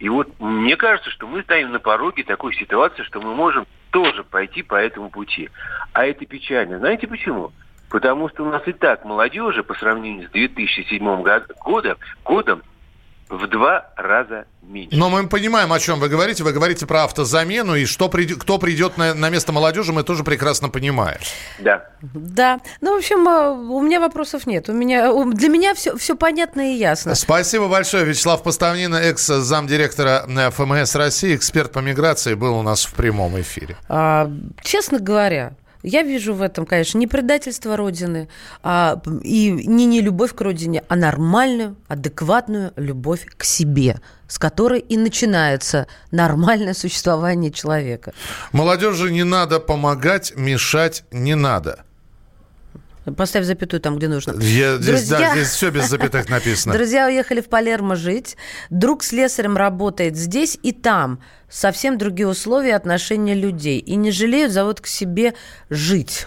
И 0.00 0.08
вот 0.08 0.28
мне 0.40 0.76
кажется, 0.76 1.10
что 1.10 1.28
мы 1.28 1.42
стоим 1.42 1.70
на 1.70 1.78
пороге 1.78 2.24
такой 2.24 2.54
ситуации, 2.54 3.02
что 3.04 3.20
мы 3.20 3.34
можем 3.34 3.66
тоже 3.90 4.24
пойти 4.24 4.62
по 4.62 4.74
этому 4.74 5.10
пути. 5.10 5.48
А 5.92 6.04
это 6.04 6.26
печально. 6.26 6.78
Знаете 6.78 7.06
почему? 7.06 7.52
Потому 7.88 8.28
что 8.28 8.44
у 8.44 8.50
нас 8.50 8.62
и 8.66 8.72
так 8.72 9.04
молодежи 9.04 9.62
по 9.62 9.74
сравнению 9.74 10.28
с 10.28 10.30
2007 10.32 11.22
годом, 11.64 11.96
годом 12.24 12.62
в 13.28 13.48
два 13.48 13.90
раза 13.96 14.44
меньше. 14.62 14.96
Но 14.96 15.10
мы 15.10 15.26
понимаем, 15.28 15.72
о 15.72 15.80
чем 15.80 15.98
вы 15.98 16.08
говорите. 16.08 16.44
Вы 16.44 16.52
говорите 16.52 16.86
про 16.86 17.04
автозамену, 17.04 17.74
и 17.74 17.84
что 17.84 18.08
придет, 18.08 18.38
кто 18.38 18.58
придет 18.58 18.96
на, 18.96 19.14
на 19.14 19.30
место 19.30 19.52
молодежи, 19.52 19.92
мы 19.92 20.04
тоже 20.04 20.22
прекрасно 20.22 20.68
понимаем. 20.68 21.18
Да. 21.58 21.86
Да. 22.02 22.60
Ну, 22.80 22.94
в 22.94 22.98
общем, 22.98 23.26
э, 23.28 23.50
у 23.50 23.80
меня 23.82 24.00
вопросов 24.00 24.46
нет. 24.46 24.68
У 24.68 24.72
меня, 24.72 25.12
для 25.24 25.48
меня 25.48 25.74
все, 25.74 25.96
все 25.96 26.14
понятно 26.14 26.72
и 26.72 26.76
ясно. 26.76 27.14
Спасибо 27.14 27.68
большое. 27.68 28.04
Вячеслав 28.04 28.42
Поставнина, 28.42 28.96
экс-замдиректора 28.96 30.24
э, 30.28 30.50
ФМС 30.50 30.94
России, 30.94 31.34
эксперт 31.34 31.72
по 31.72 31.80
миграции, 31.80 32.34
был 32.34 32.56
у 32.56 32.62
нас 32.62 32.84
в 32.84 32.94
прямом 32.94 33.40
эфире. 33.40 33.76
А, 33.88 34.30
честно 34.62 35.00
говоря, 35.00 35.54
я 35.86 36.02
вижу 36.02 36.34
в 36.34 36.42
этом, 36.42 36.66
конечно, 36.66 36.98
не 36.98 37.06
предательство 37.06 37.76
Родины 37.76 38.28
а, 38.62 39.00
и 39.22 39.50
не 39.50 39.86
не 39.86 40.00
любовь 40.00 40.34
к 40.34 40.40
Родине, 40.40 40.82
а 40.88 40.96
нормальную, 40.96 41.76
адекватную 41.86 42.72
любовь 42.76 43.24
к 43.36 43.44
себе, 43.44 44.00
с 44.26 44.38
которой 44.38 44.80
и 44.80 44.96
начинается 44.96 45.86
нормальное 46.10 46.74
существование 46.74 47.52
человека. 47.52 48.12
Молодежи 48.52 49.12
не 49.12 49.22
надо 49.22 49.60
помогать, 49.60 50.34
мешать 50.36 51.04
не 51.12 51.36
надо. 51.36 51.85
Поставь 53.14 53.44
запятую 53.44 53.80
там, 53.80 53.96
где 53.96 54.08
нужно. 54.08 54.32
Я, 54.40 54.76
здесь, 54.76 55.08
Друзья... 55.08 55.18
Да, 55.18 55.32
здесь 55.32 55.48
все 55.48 55.70
без 55.70 55.88
запятых 55.88 56.28
написано. 56.28 56.74
Друзья 56.74 57.06
уехали 57.06 57.40
в 57.40 57.48
Палермо 57.48 57.94
жить. 57.94 58.36
Друг 58.70 59.02
с 59.02 59.08
слесарем 59.08 59.56
работает 59.56 60.16
здесь 60.16 60.58
и 60.62 60.72
там. 60.72 61.20
Совсем 61.48 61.98
другие 61.98 62.26
условия 62.26 62.74
отношения 62.74 63.34
людей. 63.34 63.78
И 63.78 63.94
не 63.94 64.10
жалеют, 64.10 64.52
зовут 64.52 64.80
к 64.80 64.86
себе 64.86 65.34
жить. 65.70 66.26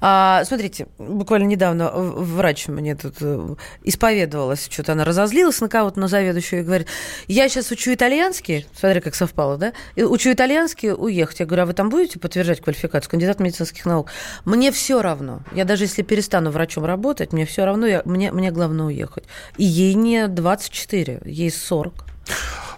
А, 0.00 0.44
смотрите, 0.44 0.86
буквально 0.98 1.46
недавно 1.46 1.90
врач 1.90 2.68
мне 2.68 2.94
тут 2.94 3.16
э, 3.20 3.54
исповедовалась, 3.82 4.68
что-то 4.70 4.92
она 4.92 5.04
разозлилась 5.04 5.60
на 5.60 5.68
кого-то, 5.68 6.00
на 6.00 6.08
заведующую, 6.08 6.62
и 6.62 6.64
говорит, 6.64 6.88
я 7.28 7.48
сейчас 7.48 7.70
учу 7.70 7.94
итальянский, 7.94 8.66
смотри, 8.74 9.00
как 9.00 9.14
совпало, 9.14 9.56
да, 9.56 9.72
учу 9.96 10.32
итальянский 10.32 10.92
уехать. 10.92 11.40
Я 11.40 11.46
говорю, 11.46 11.62
а 11.62 11.66
вы 11.66 11.72
там 11.72 11.88
будете 11.88 12.18
подтверждать 12.18 12.60
квалификацию? 12.60 13.10
Кандидат 13.10 13.40
медицинских 13.40 13.84
наук. 13.86 14.10
Мне 14.44 14.72
все 14.72 15.02
равно. 15.02 15.40
Я 15.52 15.64
даже 15.64 15.84
если 15.84 16.02
перестану 16.02 16.50
врачом 16.50 16.84
работать, 16.84 17.32
мне 17.32 17.46
все 17.46 17.64
равно, 17.64 17.86
я, 17.86 18.02
мне, 18.04 18.32
мне 18.32 18.50
главное 18.50 18.86
уехать. 18.86 19.24
И 19.56 19.64
ей 19.64 19.94
не 19.94 20.28
24, 20.28 21.22
ей 21.24 21.50
40. 21.50 22.03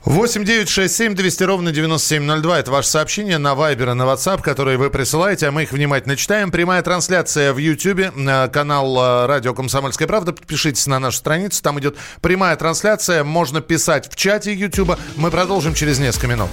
8 0.07 0.45
9 0.45 0.69
6 0.69 0.95
7 0.95 1.15
200 1.17 1.43
ровно 1.43 1.73
9702. 1.73 2.61
Это 2.61 2.71
ваше 2.71 2.89
сообщение 2.89 3.39
на 3.39 3.55
Viber 3.55 3.91
и 3.91 3.95
на 3.95 4.05
WhatsApp, 4.05 4.41
которые 4.41 4.79
вы 4.79 4.89
присылаете, 4.89 5.49
а 5.49 5.51
мы 5.51 5.65
их 5.65 5.73
внимательно 5.73 6.15
читаем. 6.15 6.53
Прямая 6.53 6.81
трансляция 6.83 7.53
в 7.53 7.59
YouTube, 7.59 8.15
канал 8.53 8.97
э, 8.97 9.27
Радио 9.27 9.53
Комсомольская 9.53 10.07
правда. 10.07 10.33
Подпишитесь 10.33 10.87
на 10.87 11.01
нашу 11.01 11.19
страницу, 11.19 11.61
там 11.61 11.81
идет 11.81 11.97
прямая 12.21 12.55
трансляция. 12.55 13.25
Можно 13.25 13.61
писать 13.61 14.09
в 14.09 14.15
чате 14.15 14.55
YouTube. 14.55 14.97
Мы 15.17 15.33
продолжим 15.33 15.75
через 15.75 15.99
несколько 15.99 16.29
минут. 16.29 16.51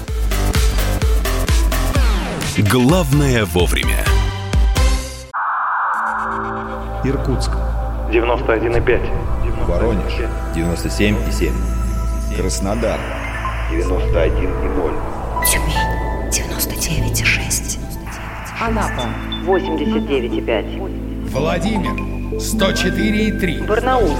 Главное 2.58 3.46
вовремя. 3.46 4.04
Иркутск. 7.04 7.52
91,5. 8.10 9.66
Воронеж. 9.68 10.14
97,7. 10.56 11.83
Краснодар. 12.36 13.00
91,0. 13.72 14.94
Тюмень 15.46 15.76
99,6. 16.32 17.80
Анапа 18.60 19.08
89,5. 19.46 21.30
Владимир 21.30 21.94
104,3. 22.40 23.68
Барнаул 23.68 24.16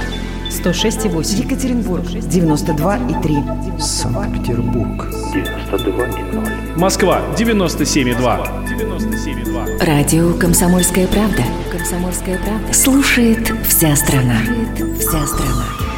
106,8. 0.50 1.44
Екатеринбург 1.44 2.04
92,3. 2.04 3.80
Санкт-Петербург 3.80 5.08
92,0. 5.34 6.78
Москва 6.78 7.22
97,2. 7.36 8.48
97,2. 8.68 9.86
Радио 9.86 10.34
Комсомольская 10.34 11.08
правда. 11.08 11.44
Комсомольская 11.72 12.38
правда. 12.38 12.74
Слушает 12.74 13.52
вся 13.68 13.96
страна. 13.96 14.38
Слушает 14.46 15.00
вся 15.00 15.26
страна. 15.26 15.93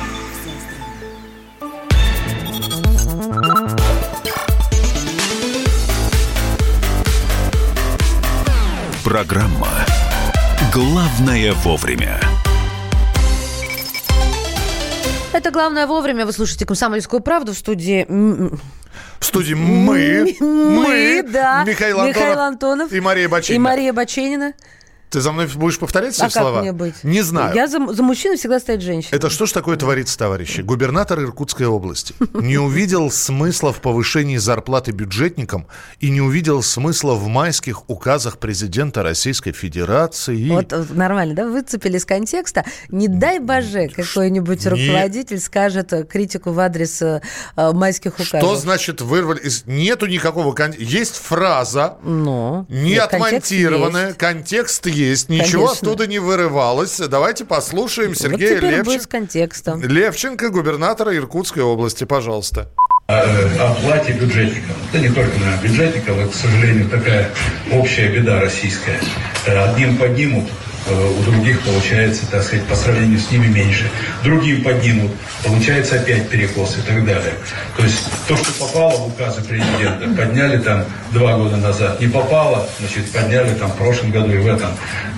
Программа 9.05 9.85
«Главное 10.74 11.53
вовремя». 11.53 12.19
Это 15.31 15.51
«Главное 15.51 15.85
вовремя». 15.85 16.25
Вы 16.25 16.33
слушаете 16.33 16.65
«Комсомольскую 16.65 17.21
правду» 17.21 17.53
в 17.53 17.55
студии... 17.55 18.07
В 19.19 19.24
студии 19.24 19.53
мы, 19.53 20.35
мы, 20.39 21.21
да. 21.21 21.63
Михаил 21.65 22.00
Антонов, 22.00 22.17
Михаил 22.17 22.39
Антонов 22.39 22.91
и 22.91 23.00
Мария 23.00 23.29
Бачинина. 23.29 23.55
И 23.55 23.63
Мария 23.63 23.93
Баченина. 23.93 24.53
Ты 25.09 25.21
за 25.21 25.31
мной 25.31 25.47
будешь 25.55 25.79
повторять 25.79 26.13
все 26.13 26.25
а 26.25 26.29
слова? 26.29 26.55
Как 26.55 26.62
мне 26.62 26.71
быть? 26.74 27.03
Не 27.03 27.21
знаю. 27.21 27.55
Я 27.55 27.67
за, 27.67 27.79
за 27.93 28.03
мужчину 28.03 28.35
всегда 28.38 28.59
стоит 28.59 28.81
женщина. 28.81 29.15
Это 29.15 29.29
что 29.29 29.45
ж 29.45 29.51
такое 29.51 29.77
творится, 29.77 30.17
товарищи? 30.17 30.62
Губернатор 30.62 31.21
Иркутской 31.21 31.67
области 31.67 32.13
не 32.33 32.57
увидел 32.57 33.09
смысла 33.12 33.71
в 33.71 33.81
повышении 33.81 34.38
зарплаты 34.38 34.91
бюджетникам 34.91 35.67
и 36.00 36.09
не 36.09 36.21
увидел 36.21 36.62
смысла 36.62 37.13
в 37.13 37.27
майских 37.27 37.89
указах 37.89 38.39
президента 38.39 39.03
Российской 39.03 39.53
Федерации. 39.53 40.50
Вот 40.50 40.74
нормально, 40.89 41.33
да? 41.35 41.47
Выцепили 41.47 41.97
из 41.97 42.05
контекста. 42.05 42.65
Не 42.89 43.07
дай 43.07 43.39
боже, 43.39 43.88
какой-нибудь 43.88 44.65
руководитель 44.65 45.39
скажет 45.39 45.93
критику 46.09 46.51
в 46.51 46.59
адрес 46.59 47.01
э, 47.01 47.21
майских 47.55 48.15
указов. 48.15 48.41
Что 48.41 48.55
значит 48.55 49.01
вырвали? 49.01 49.41
Нету 49.65 50.07
никакого 50.07 50.53
контекста. 50.53 50.83
Есть 50.83 51.15
фраза, 51.15 51.97
Но. 52.03 52.65
не 52.69 52.97
отмонтированная, 52.97 54.13
контекст 54.13 54.88
есть 54.88 55.04
есть, 55.04 55.04
ничего 55.29 55.67
Конечно. 55.67 55.71
оттуда 55.89 56.07
не 56.07 56.19
вырывалось. 56.19 56.97
Давайте 56.97 57.45
послушаем 57.45 58.15
Сергея 58.15 58.62
вот 58.62 58.63
Левченко. 58.63 59.03
с 59.03 59.07
контекстом. 59.07 59.81
Левченко, 59.81 60.50
губернатора 60.50 61.15
Иркутской 61.15 61.63
области, 61.63 62.03
пожалуйста. 62.03 62.71
О 63.07 63.71
оплате 63.71 64.13
бюджетников. 64.13 64.75
Да 64.91 65.00
не 65.00 65.09
только 65.09 65.38
на 65.39 65.62
бюджетников, 65.62 66.17
это, 66.17 66.29
к 66.31 66.35
сожалению, 66.35 66.89
такая 66.89 67.29
общая 67.71 68.09
беда 68.09 68.39
российская. 68.41 69.00
Одним 69.45 69.97
поднимут, 69.97 70.45
Э, 70.45 70.64
у 70.91 71.23
других 71.23 71.61
получается, 71.61 72.25
так 72.29 72.43
сказать, 72.43 72.65
по 72.65 72.75
сравнению 72.75 73.19
с 73.19 73.31
ними 73.31 73.47
меньше. 73.47 73.89
Другим 74.23 74.63
поднимут, 74.63 75.11
получается 75.43 75.95
опять 75.95 76.29
перекос 76.29 76.77
и 76.77 76.81
так 76.81 77.05
далее. 77.05 77.33
То 77.77 77.83
есть 77.83 78.03
то, 78.27 78.35
что 78.35 78.51
попало 78.65 78.91
в 78.97 79.07
указы 79.07 79.41
президента, 79.41 80.07
подняли 80.15 80.57
там 80.59 80.85
два 81.11 81.37
года 81.37 81.57
назад, 81.57 81.99
не 81.99 82.07
попало, 82.07 82.67
значит, 82.79 83.11
подняли 83.11 83.53
там 83.55 83.71
в 83.71 83.77
прошлом 83.77 84.11
году 84.11 84.31
и 84.31 84.37
в 84.37 84.47
этом. 84.47 84.69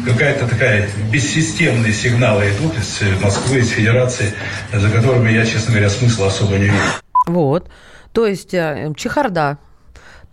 Какая-то 0.05 0.47
такая 0.47 0.89
бессистемные 1.11 1.93
сигналы 1.93 2.49
идут 2.49 2.73
из 2.77 3.01
Москвы, 3.21 3.59
из 3.59 3.69
Федерации, 3.69 4.33
за 4.71 4.89
которыми 4.89 5.31
я, 5.31 5.45
честно 5.45 5.71
говоря, 5.71 5.89
смысла 5.89 6.27
особо 6.27 6.55
не 6.55 6.65
вижу. 6.65 6.77
Вот. 7.25 7.69
То 8.13 8.25
есть 8.25 8.53
э, 8.53 8.93
чехарда 8.95 9.57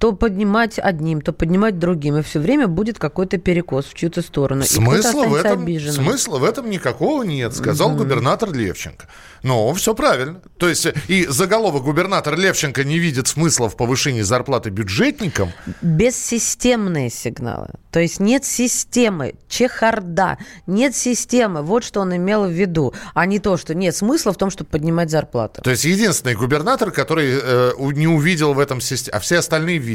то 0.05 0.13
поднимать 0.13 0.79
одним, 0.79 1.23
то 1.23 1.33
поднимать 1.33 1.79
другим, 1.79 2.19
и 2.19 2.23
все 2.23 2.39
время 2.39 2.69
будет 2.69 2.99
какой-то 2.99 3.39
перекос 3.39 3.87
в 3.87 3.95
чью-то 3.95 4.21
сторону. 4.21 4.63
Смысла 4.63 5.25
в 5.25 5.35
этом, 5.35 5.67
смысла 5.81 6.37
в 6.37 6.45
этом 6.45 6.69
никакого 6.69 7.23
нет, 7.23 7.57
сказал 7.57 7.93
угу. 7.93 8.01
губернатор 8.01 8.53
Левченко. 8.53 9.09
Ну, 9.43 9.73
все 9.73 9.95
правильно. 9.95 10.43
То 10.59 10.69
есть 10.69 10.87
и 11.09 11.27
заголовок 11.27 11.85
губернатор 11.85 12.37
Левченко 12.37 12.85
не 12.85 12.99
видит 12.99 13.29
смысла 13.29 13.71
в 13.71 13.77
повышении 13.77 14.23
зарплаты 14.23 14.69
бюджетникам. 14.69 15.53
Бессистемные 15.81 17.09
сигналы. 17.09 17.69
То 17.91 18.01
есть 18.01 18.21
нет 18.21 18.45
системы, 18.45 19.35
чехарда, 19.49 20.39
нет 20.67 20.97
системы. 20.97 21.63
Вот 21.63 21.85
что 21.85 22.01
он 22.01 22.17
имел 22.17 22.47
в 22.47 22.51
виду, 22.51 22.93
а 23.15 23.25
не 23.25 23.39
то, 23.39 23.57
что 23.57 23.75
нет 23.75 23.95
смысла 23.95 24.33
в 24.33 24.37
том, 24.37 24.51
чтобы 24.51 24.69
поднимать 24.71 25.11
зарплату. 25.11 25.63
То 25.63 25.71
есть 25.71 25.85
единственный 25.85 26.35
губернатор, 26.35 26.91
который 26.91 27.39
э, 27.41 27.73
не 27.79 28.09
увидел 28.09 28.55
в 28.55 28.59
этом 28.59 28.81
системе, 28.81 29.17
а 29.17 29.21
все 29.21 29.39
остальные 29.39 29.79
видят. 29.79 29.94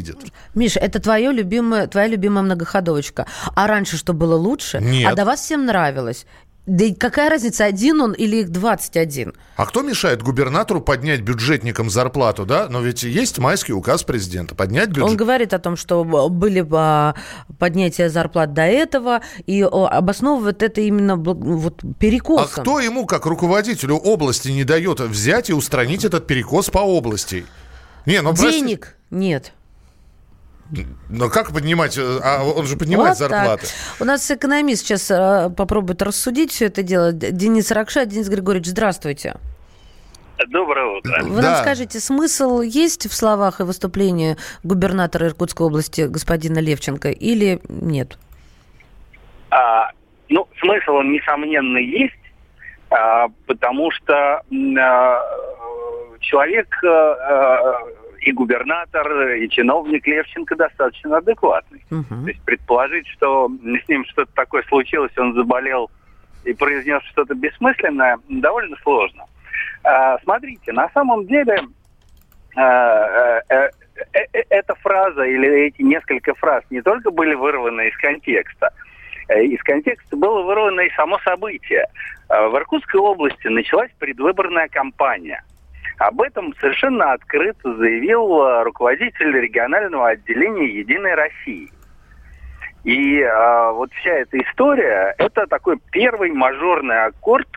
Миша, 0.56 0.80
это 0.80 1.00
твое 1.00 1.32
любимое, 1.32 1.88
твоя 1.88 2.08
любимая 2.08 2.44
многоходовочка. 2.44 3.28
А 3.56 3.68
раньше 3.68 3.98
что 3.98 4.14
было 4.14 4.36
лучше? 4.36 4.80
Нет. 4.80 5.12
А 5.12 5.16
до 5.16 5.26
вас 5.26 5.42
всем 5.42 5.66
нравилось? 5.66 6.26
Да 6.70 6.86
и 6.86 6.94
какая 6.94 7.32
разница, 7.32 7.66
один 7.66 8.00
он 8.00 8.14
или 8.14 8.38
их 8.38 8.50
21? 8.50 9.34
А 9.56 9.66
кто 9.66 9.82
мешает 9.82 10.22
губернатору 10.22 10.82
поднять 10.82 11.22
бюджетникам 11.22 11.90
зарплату, 11.90 12.46
да? 12.46 12.68
Но 12.70 12.80
ведь 12.82 13.02
есть 13.02 13.40
майский 13.40 13.74
указ 13.74 14.04
президента 14.04 14.54
поднять 14.54 14.90
бюджет. 14.90 15.06
Он 15.06 15.18
говорит 15.18 15.56
о 15.56 15.58
том, 15.58 15.76
что 15.76 16.04
были 16.04 16.64
а, 16.72 17.16
поднятия 17.58 18.10
зарплат 18.10 18.54
до 18.54 18.62
этого, 18.62 19.22
и 19.48 19.64
обосновывает 19.64 20.62
это 20.62 20.82
именно 20.82 21.16
вот 21.16 21.82
перекосом. 21.98 22.60
А 22.60 22.62
кто 22.62 22.80
ему, 22.80 23.08
как 23.08 23.26
руководителю 23.26 23.96
области, 23.96 24.50
не 24.50 24.64
дает 24.64 25.00
взять 25.00 25.50
и 25.50 25.54
устранить 25.54 26.06
этот 26.06 26.28
перекос 26.28 26.70
по 26.70 26.80
области? 26.80 27.48
Не, 28.06 28.22
ну, 28.22 28.32
Денег 28.34 28.80
прости... 28.80 28.96
нет. 29.10 29.54
Но 31.10 31.30
как 31.30 31.52
поднимать? 31.52 31.98
Э, 31.98 32.20
а 32.24 32.44
он 32.44 32.66
же 32.66 32.78
поднимает 32.78 33.18
вот 33.18 33.30
зарплаты. 33.30 33.68
Так. 33.68 34.02
У 34.02 34.06
нас 34.06 34.30
экономист 34.30 34.86
сейчас 34.86 35.10
э, 35.10 35.50
попробует 35.56 36.02
рассудить 36.02 36.52
все 36.52 36.66
это 36.66 36.84
дело. 36.84 37.12
Денис 37.12 37.72
Ракша. 37.72 38.06
Денис 38.06 38.30
Григорьевич, 38.30 38.68
здравствуйте. 38.68 39.36
Доброе 40.48 40.98
утро. 40.98 41.24
Вы 41.24 41.42
да. 41.42 41.52
нам 41.52 41.56
скажите, 41.58 42.00
смысл 42.00 42.62
есть 42.62 43.10
в 43.10 43.14
словах 43.14 43.60
и 43.60 43.64
выступлении 43.64 44.38
губернатора 44.64 45.28
Иркутской 45.28 45.68
области 45.68 46.02
господина 46.02 46.60
Левченко 46.60 47.10
или 47.10 47.60
нет? 47.68 48.18
А, 49.50 49.92
ну, 50.30 50.48
смысл 50.60 50.92
он, 50.92 51.12
несомненно, 51.12 51.78
есть, 51.80 52.14
а, 52.90 53.28
потому 53.48 53.92
что 53.92 54.14
а, 54.14 55.22
человек 56.22 56.74
а, 56.86 57.82
и 58.22 58.32
губернатор, 58.32 59.32
и 59.34 59.50
чиновник 59.50 60.06
Левченко 60.08 60.56
достаточно 60.56 61.18
адекватный. 61.18 61.84
Угу. 61.92 62.24
То 62.24 62.28
есть 62.28 62.42
предположить, 62.44 63.08
что 63.08 63.50
с 63.50 63.88
ним 63.88 64.06
что-то 64.06 64.32
такое 64.34 64.64
случилось, 64.64 65.16
он 65.18 65.34
заболел 65.34 65.90
и 66.46 66.54
произнес 66.54 67.04
что-то 67.04 67.36
бессмысленное, 67.36 68.18
довольно 68.30 68.76
сложно. 68.84 69.26
А, 69.84 70.18
смотрите, 70.20 70.72
на 70.72 70.90
самом 70.90 71.26
деле 71.28 71.62
а, 72.56 73.42
э, 73.50 73.70
эта 74.50 74.76
фраза 74.76 75.24
или 75.24 75.68
эти 75.68 75.82
несколько 75.82 76.34
фраз 76.36 76.64
не 76.70 76.82
только 76.82 77.12
были 77.12 77.34
вырваны 77.34 77.90
из 77.90 77.98
контекста, 77.98 78.72
из 79.30 79.62
контекста 79.62 80.16
было 80.16 80.42
вырвано 80.42 80.82
и 80.82 80.90
само 80.96 81.20
событие. 81.20 81.86
В 82.30 82.56
Иркутской 82.56 83.00
области 83.00 83.48
началась 83.48 83.92
предвыборная 84.00 84.68
кампания. 84.70 85.44
Об 86.00 86.22
этом 86.22 86.56
совершенно 86.60 87.14
открыто 87.14 87.76
заявил 87.76 88.64
руководитель 88.64 89.32
регионального 89.38 90.10
отделения 90.10 90.80
«Единой 90.80 91.14
России». 91.14 91.70
И 92.86 93.20
э, 93.20 93.72
вот 93.74 93.92
вся 93.94 94.12
эта 94.12 94.38
история– 94.40 95.14
это 95.18 95.46
такой 95.48 95.78
первый 95.92 96.32
мажорный 96.32 97.04
аккорд 97.04 97.50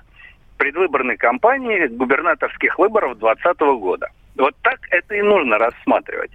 предвыборной 0.58 1.16
кампании 1.16 1.86
губернаторских 1.86 2.78
выборов 2.78 3.18
2020 3.18 3.60
года. 3.80 4.08
Вот 4.36 4.54
так 4.62 4.80
это 4.90 5.14
и 5.14 5.22
нужно 5.22 5.58
рассматривать. 5.58 6.32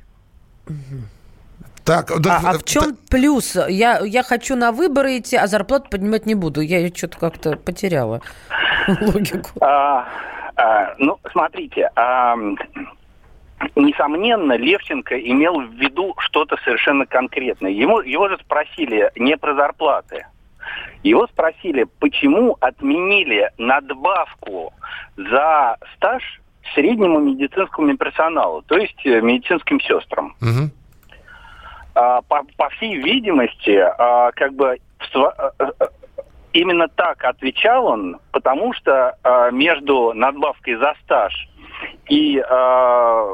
Так, 1.83 2.11
да, 2.19 2.41
а, 2.43 2.49
а 2.51 2.57
в 2.57 2.63
чем 2.63 2.95
та... 2.95 3.01
плюс? 3.09 3.57
Я, 3.67 3.99
я 3.99 4.23
хочу 4.23 4.55
на 4.55 4.71
выборы 4.71 5.17
идти, 5.17 5.35
а 5.37 5.47
зарплату 5.47 5.89
поднимать 5.89 6.25
не 6.25 6.35
буду. 6.35 6.61
Я 6.61 6.87
что-то 6.93 7.17
как-то 7.17 7.57
потеряла 7.57 8.21
логику. 9.01 9.51
А, 9.61 10.07
а, 10.57 10.95
ну, 10.97 11.19
смотрите, 11.31 11.89
а, 11.95 12.35
несомненно, 13.75 14.53
Левченко 14.53 15.19
имел 15.19 15.61
в 15.61 15.71
виду 15.73 16.15
что-то 16.19 16.57
совершенно 16.63 17.05
конкретное. 17.05 17.71
Ему, 17.71 18.01
его 18.01 18.27
же 18.27 18.37
спросили 18.39 19.11
не 19.15 19.37
про 19.37 19.53
зарплаты, 19.53 20.25
его 21.03 21.27
спросили, 21.27 21.85
почему 21.99 22.57
отменили 22.59 23.51
надбавку 23.57 24.73
за 25.15 25.77
стаж 25.95 26.41
среднему 26.73 27.19
медицинскому 27.19 27.95
персоналу, 27.95 28.61
то 28.63 28.77
есть 28.77 28.99
э, 29.05 29.21
медицинским 29.21 29.79
сестрам. 29.79 30.35
Угу. 30.41 30.69
А, 31.95 32.21
по, 32.23 32.43
по 32.57 32.69
всей 32.69 32.97
видимости, 32.97 33.77
а, 33.77 34.31
как 34.33 34.53
бы 34.53 34.77
а, 35.13 35.51
именно 36.59 36.87
так 36.87 37.23
отвечал 37.23 37.87
он, 37.87 38.17
потому 38.31 38.73
что 38.73 39.15
а, 39.23 39.51
между 39.51 40.13
надбавкой 40.13 40.75
за 40.75 40.93
стаж 41.03 41.33
и 42.09 42.39
а, 42.39 43.25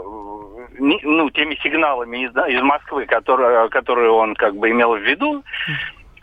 ну, 0.79 1.29
теми 1.29 1.55
сигналами 1.63 2.25
из, 2.25 2.31
из 2.31 2.61
Москвы, 2.61 3.05
которые, 3.05 3.69
которые 3.69 4.11
он 4.11 4.35
как 4.35 4.55
бы 4.55 4.69
имел 4.71 4.95
в 4.95 5.01
виду, 5.01 5.43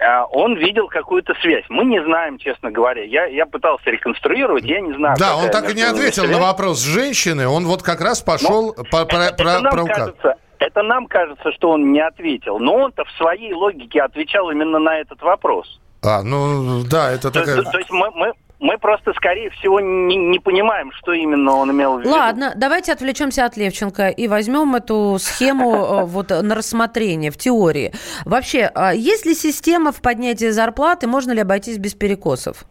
а, 0.01 0.25
он 0.27 0.57
видел 0.57 0.89
какую-то 0.89 1.35
связь. 1.43 1.65
Мы 1.69 1.85
не 1.85 2.03
знаем, 2.03 2.39
честно 2.39 2.71
говоря. 2.71 3.05
Я, 3.05 3.27
я 3.27 3.47
пытался 3.47 3.91
реконструировать, 3.91 4.65
я 4.65 4.81
не 4.81 4.95
знаю. 4.95 5.17
Да, 5.19 5.37
он 5.37 5.51
так 5.51 5.71
и 5.71 5.75
не 5.75 5.83
ответил 5.83 6.25
связь. 6.25 6.37
на 6.37 6.43
вопрос 6.43 6.83
женщины. 6.83 7.47
Он 7.47 7.67
вот 7.67 7.83
как 7.83 8.01
раз 8.01 8.23
пошел 8.23 8.75
но 8.77 8.85
по, 8.85 9.05
про, 9.05 9.33
про, 9.37 9.61
про 9.61 9.85
кажется, 9.85 10.37
это 10.59 10.83
нам 10.83 11.07
кажется, 11.07 11.53
что 11.53 11.71
он 11.71 11.93
не 11.93 12.01
ответил. 12.01 12.59
Но 12.59 12.75
он-то 12.77 13.05
в 13.05 13.11
своей 13.13 13.53
логике 13.53 14.03
отвечал 14.03 14.51
именно 14.51 14.79
на 14.79 14.99
этот 14.99 15.21
вопрос. 15.23 15.81
А, 16.03 16.23
ну 16.23 16.83
да, 16.85 17.11
это 17.11 17.31
такая... 17.31 17.57
То, 17.57 17.71
то 17.71 17.79
есть 17.79 17.91
мы, 17.91 18.11
мы, 18.13 18.33
мы 18.59 18.79
просто, 18.79 19.13
скорее 19.15 19.51
всего, 19.51 19.81
не, 19.81 20.17
не 20.17 20.39
понимаем, 20.39 20.93
что 20.93 21.13
именно 21.13 21.55
он 21.55 21.71
имел 21.71 21.97
в 21.97 22.01
виду. 22.01 22.11
Ладно, 22.11 22.53
давайте 22.57 22.93
отвлечемся 22.93 23.45
от 23.45 23.57
Левченко 23.57 24.09
и 24.09 24.29
возьмем 24.29 24.75
эту 24.75 25.19
схему 25.21 25.75
э, 25.77 26.05
вот 26.05 26.31
на 26.31 26.55
рассмотрение 26.55 27.31
в 27.31 27.37
теории. 27.37 27.93
Вообще, 28.25 28.71
а 28.75 28.95
есть 28.95 29.27
ли 29.27 29.35
система 29.35 29.93
в 29.93 30.01
поднятии 30.01 30.51
зарплаты, 30.51 31.07
можно 31.07 31.33
ли 31.33 31.41
обойтись 31.41 31.79
без 31.79 31.95
перекосов? 31.95 32.65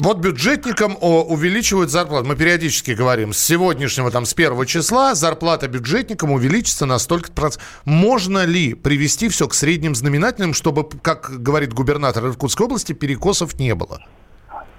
Вот 0.00 0.18
бюджетникам 0.18 0.96
увеличивают 1.00 1.90
зарплату. 1.90 2.28
Мы 2.28 2.36
периодически 2.36 2.92
говорим, 2.92 3.32
с 3.32 3.38
сегодняшнего, 3.38 4.12
там, 4.12 4.26
с 4.26 4.34
первого 4.34 4.64
числа 4.64 5.16
зарплата 5.16 5.66
бюджетникам 5.66 6.30
увеличится 6.30 6.86
на 6.86 6.98
столько 6.98 7.32
процентов. 7.32 7.82
Можно 7.84 8.44
ли 8.44 8.74
привести 8.74 9.28
все 9.28 9.48
к 9.48 9.54
средним 9.54 9.96
знаменателям, 9.96 10.54
чтобы, 10.54 10.88
как 11.02 11.42
говорит 11.42 11.72
губернатор 11.72 12.24
Иркутской 12.26 12.66
области, 12.66 12.92
перекосов 12.92 13.58
не 13.58 13.74
было? 13.74 14.00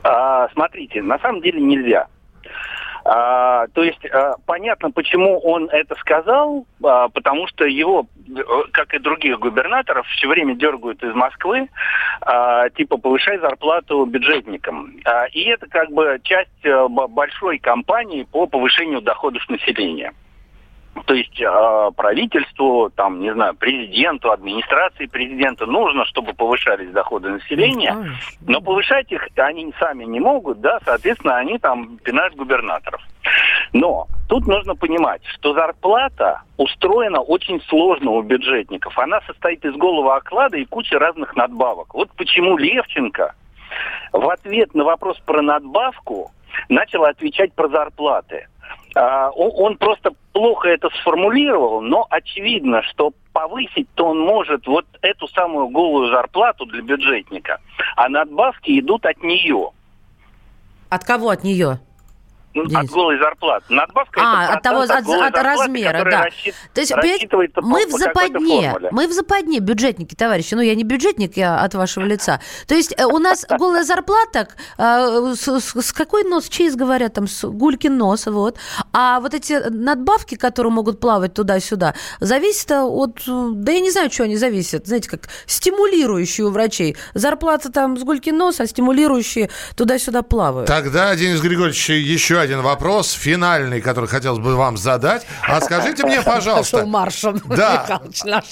А, 0.04 0.48
смотрите, 0.54 1.02
на 1.02 1.20
самом 1.20 1.42
деле 1.42 1.60
нельзя. 1.60 2.08
А, 3.12 3.66
то 3.74 3.82
есть 3.84 4.06
а, 4.06 4.36
понятно, 4.46 4.92
почему 4.92 5.40
он 5.40 5.68
это 5.72 5.96
сказал, 5.96 6.68
а, 6.84 7.10
потому 7.10 7.48
что 7.48 7.66
его, 7.66 8.06
как 8.72 8.94
и 8.94 9.00
других 9.00 9.40
губернаторов, 9.40 10.06
все 10.10 10.28
время 10.28 10.54
дергают 10.54 11.02
из 11.04 11.16
Москвы, 11.16 11.70
а, 12.22 12.70
типа 12.70 12.98
повышай 12.98 13.40
зарплату 13.40 14.06
бюджетникам. 14.06 14.94
А, 15.06 15.26
и 15.26 15.42
это 15.46 15.66
как 15.68 15.90
бы 15.90 16.20
часть 16.22 16.64
а, 16.64 16.88
большой 16.88 17.58
кампании 17.58 18.28
по 18.32 18.46
повышению 18.46 19.02
доходов 19.02 19.42
населения. 19.50 20.14
То 21.06 21.14
есть 21.14 21.40
э, 21.42 21.92
правительству, 21.96 22.90
там, 22.96 23.20
не 23.20 23.34
знаю, 23.34 23.56
президенту, 23.56 24.32
администрации 24.32 25.06
президента 25.06 25.66
нужно, 25.66 26.06
чтобы 26.06 26.34
повышались 26.34 26.92
доходы 26.92 27.30
населения, 27.30 27.96
но 28.46 28.62
повышать 28.62 29.12
их 29.12 29.28
они 29.36 29.74
сами 29.80 30.06
не 30.06 30.20
могут, 30.20 30.62
да, 30.62 30.80
соответственно, 30.86 31.38
они 31.38 31.58
там 31.58 31.98
пинают 31.98 32.36
губернаторов. 32.36 33.02
Но 33.74 34.08
тут 34.28 34.48
нужно 34.48 34.76
понимать, 34.76 35.22
что 35.26 35.54
зарплата 35.54 36.42
устроена 36.58 37.22
очень 37.22 37.62
сложно 37.64 38.12
у 38.12 38.22
бюджетников. 38.22 38.98
Она 38.98 39.22
состоит 39.22 39.64
из 39.66 39.76
голого 39.76 40.16
оклада 40.16 40.58
и 40.58 40.66
кучи 40.66 40.94
разных 40.94 41.36
надбавок. 41.36 41.94
Вот 41.94 42.10
почему 42.16 42.58
Левченко 42.58 43.36
в 44.12 44.30
ответ 44.30 44.74
на 44.74 44.84
вопрос 44.84 45.18
про 45.26 45.42
надбавку 45.42 46.32
начал 46.68 47.06
отвечать 47.06 47.54
про 47.54 47.68
зарплаты. 47.68 48.48
А, 48.96 49.30
он 49.32 49.78
просто 49.78 50.12
плохо 50.34 50.70
это 50.70 50.90
сформулировал, 51.02 51.82
но 51.82 52.08
очевидно, 52.10 52.82
что 52.84 53.14
повысить-то 53.34 54.08
он 54.08 54.20
может 54.20 54.66
вот 54.68 54.86
эту 55.02 55.28
самую 55.28 55.70
голую 55.70 56.10
зарплату 56.10 56.66
для 56.66 56.82
бюджетника, 56.82 57.60
а 57.96 58.10
надбавки 58.10 58.80
идут 58.80 59.06
от 59.06 59.22
нее. 59.24 59.72
От 60.90 61.04
кого 61.04 61.30
от 61.30 61.44
нее? 61.44 61.80
Денис. 62.54 62.76
От 62.76 62.88
голой 62.88 63.20
зарплаты. 63.20 63.66
Надбавка 63.70 64.22
а, 64.24 64.44
это 64.46 64.54
от 64.54 64.64
того, 64.64 64.82
от, 64.82 64.90
от, 64.90 65.08
от 65.08 65.44
размера, 65.44 66.04
да. 66.10 66.24
Рассчит, 66.24 66.56
То 66.74 66.82
есть, 66.82 66.94
мы 67.62 67.86
в 67.86 67.92
западне, 67.92 68.76
мы 68.92 69.08
в 69.08 69.12
западне, 69.12 69.60
бюджетники, 69.60 70.16
товарищи. 70.16 70.56
Ну, 70.56 70.62
я 70.62 70.74
не 70.74 70.84
бюджетник, 70.84 71.38
я 71.38 71.60
от 71.60 71.76
вашего 71.76 72.06
лица. 72.06 72.42
То 72.68 72.74
есть 72.74 72.94
э, 72.98 73.06
у 73.06 73.20
нас 73.20 73.46
голая 73.58 73.84
зарплата, 73.84 74.48
э, 74.80 75.34
с 75.36 75.94
какой 75.94 76.24
нос, 76.24 76.50
чейз 76.50 76.76
говорят, 76.76 77.14
там, 77.14 77.28
с 77.28 77.48
гулькин 77.48 77.96
нос, 77.96 78.26
вот. 78.26 78.58
А 78.94 79.20
вот 79.20 79.36
эти 79.36 79.70
надбавки, 79.70 80.36
которые 80.36 80.74
могут 80.74 81.00
плавать 81.00 81.36
туда-сюда, 81.36 81.94
зависят 82.20 82.72
от, 82.72 83.22
да 83.28 83.72
я 83.72 83.80
не 83.80 83.92
знаю, 83.92 84.10
что 84.10 84.24
они 84.24 84.38
зависят, 84.38 84.88
знаете, 84.88 85.10
как 85.10 85.30
стимулирующие 85.46 86.48
у 86.48 86.50
врачей. 86.50 86.98
Зарплата 87.14 87.72
там 87.72 87.96
с 87.96 88.04
гулькин 88.04 88.36
нос, 88.36 88.60
а 88.60 88.66
стимулирующие 88.66 89.52
туда-сюда 89.76 90.24
плавают. 90.24 90.68
Тогда, 90.68 91.16
Денис 91.16 91.40
Григорьевич, 91.42 91.90
еще 91.90 92.39
один 92.40 92.62
вопрос, 92.62 93.12
финальный, 93.12 93.82
который 93.82 94.08
хотелось 94.08 94.40
бы 94.40 94.56
вам 94.56 94.78
задать. 94.78 95.26
А 95.48 95.62
скажите 95.62 96.06
мне, 96.06 96.22
пожалуйста... 96.22 96.86
маршем, 96.86 97.40
да, 97.46 98.02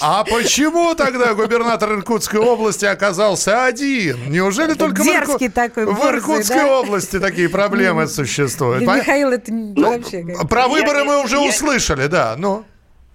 А 0.02 0.23
почему 0.23 0.95
тогда 0.95 1.34
губернатор 1.34 1.93
Иркутской 1.93 2.39
области 2.39 2.86
оказался 2.86 3.65
один? 3.65 4.17
Неужели 4.30 4.73
только 4.73 5.02
в, 5.04 5.08
Ирку... 5.08 5.38
такой 5.50 5.86
борзый, 5.86 6.02
в 6.02 6.15
Иркутской 6.15 6.63
да? 6.63 6.80
области 6.80 7.19
такие 7.19 7.50
проблемы 7.50 8.08
существуют? 8.08 8.82
Михаил, 8.82 9.32
это 9.32 9.52
ну, 9.52 9.97
вообще... 9.97 10.26
Про 10.50 10.67
выборы 10.67 11.04
мы 11.04 11.23
уже 11.23 11.39
услышали, 11.39 12.08
да, 12.08 12.36
ну... 12.38 12.65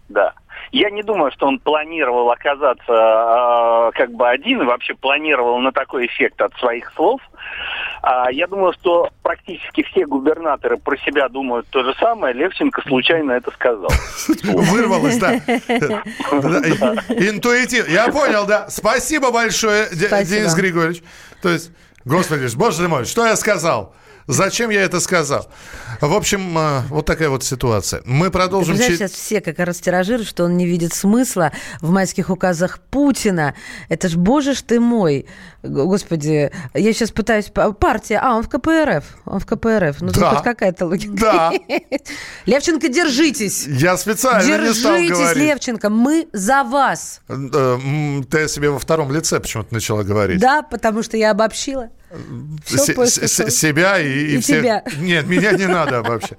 Да. 0.08 0.34
Я 0.72 0.90
не 0.90 1.02
думаю, 1.02 1.30
что 1.32 1.46
он 1.46 1.58
планировал 1.58 2.30
оказаться 2.30 2.92
э, 2.92 3.90
как 3.92 4.10
бы 4.12 4.26
один 4.26 4.62
и 4.62 4.64
вообще 4.64 4.94
планировал 4.94 5.58
на 5.58 5.70
такой 5.70 6.06
эффект 6.06 6.40
от 6.40 6.54
своих 6.54 6.90
слов. 6.94 7.20
А 8.02 8.32
я 8.32 8.48
думаю, 8.48 8.72
что 8.72 9.10
практически 9.22 9.84
все 9.84 10.04
губернаторы 10.06 10.76
про 10.76 10.96
себя 10.98 11.28
думают 11.28 11.68
то 11.70 11.84
же 11.84 11.94
самое. 12.00 12.34
Левченко 12.34 12.82
случайно 12.82 13.30
это 13.32 13.52
сказал. 13.52 13.90
Вырвалось, 14.42 15.18
да. 15.18 15.34
Интуитивно. 17.08 17.88
Я 17.88 18.08
понял, 18.08 18.44
да. 18.44 18.68
Спасибо 18.68 19.30
большое, 19.30 19.88
Денис 19.92 20.52
Григорьевич. 20.54 21.02
То 21.42 21.50
есть, 21.50 21.70
господи, 22.04 22.48
боже 22.56 22.88
мой, 22.88 23.04
что 23.04 23.24
я 23.24 23.36
сказал? 23.36 23.94
Зачем 24.26 24.70
я 24.70 24.82
это 24.82 25.00
сказал? 25.00 25.48
В 26.00 26.14
общем, 26.14 26.56
э, 26.56 26.82
вот 26.88 27.06
такая 27.06 27.28
вот 27.28 27.42
ситуация. 27.44 28.02
Мы 28.04 28.30
продолжим... 28.30 28.76
Ты 28.76 28.82
сейчас 28.96 29.12
все 29.12 29.40
как 29.40 29.58
раз 29.58 29.78
тиражируют, 29.78 30.28
что 30.28 30.44
он 30.44 30.56
не 30.56 30.66
видит 30.66 30.94
смысла 30.94 31.52
в 31.80 31.90
майских 31.90 32.30
указах 32.30 32.78
Путина. 32.78 33.54
Это 33.88 34.08
ж, 34.08 34.16
боже 34.16 34.54
ж 34.54 34.62
ты 34.62 34.80
мой. 34.80 35.26
Господи, 35.62 36.50
я 36.74 36.92
сейчас 36.92 37.10
пытаюсь... 37.10 37.50
Партия, 37.78 38.20
а, 38.22 38.36
он 38.36 38.42
в 38.42 38.48
КПРФ. 38.48 39.04
Он 39.26 39.40
в 39.40 39.46
КПРФ. 39.46 40.00
Ну, 40.00 40.10
да. 40.12 40.34
хоть 40.34 40.44
какая-то 40.44 40.86
логика. 40.86 41.12
Да. 41.14 41.52
Левченко, 42.46 42.88
держитесь. 42.88 43.66
Я 43.66 43.96
специально 43.96 44.44
держитесь, 44.44 44.76
не 44.76 44.80
стал. 44.80 44.96
Держитесь, 44.96 45.36
Левченко, 45.36 45.90
мы 45.90 46.28
за 46.32 46.64
вас. 46.64 47.20
Э, 47.28 47.78
ты 48.30 48.48
себе 48.48 48.70
во 48.70 48.78
втором 48.78 49.12
лице 49.12 49.40
почему-то 49.40 49.74
начала 49.74 50.02
говорить. 50.02 50.40
Да, 50.40 50.62
потому 50.62 51.02
что 51.02 51.16
я 51.16 51.30
обобщила. 51.30 51.90
Себя 52.66 53.98
и, 53.98 54.08
и, 54.08 54.36
И 54.36 54.40
всех. 54.40 54.60
тебя. 54.60 54.82
Нет, 54.98 55.26
меня 55.26 55.52
не 55.52 55.66
надо 55.66 56.02
вообще. 56.02 56.36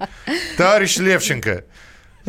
Товарищ 0.56 0.96
Левченко, 0.98 1.64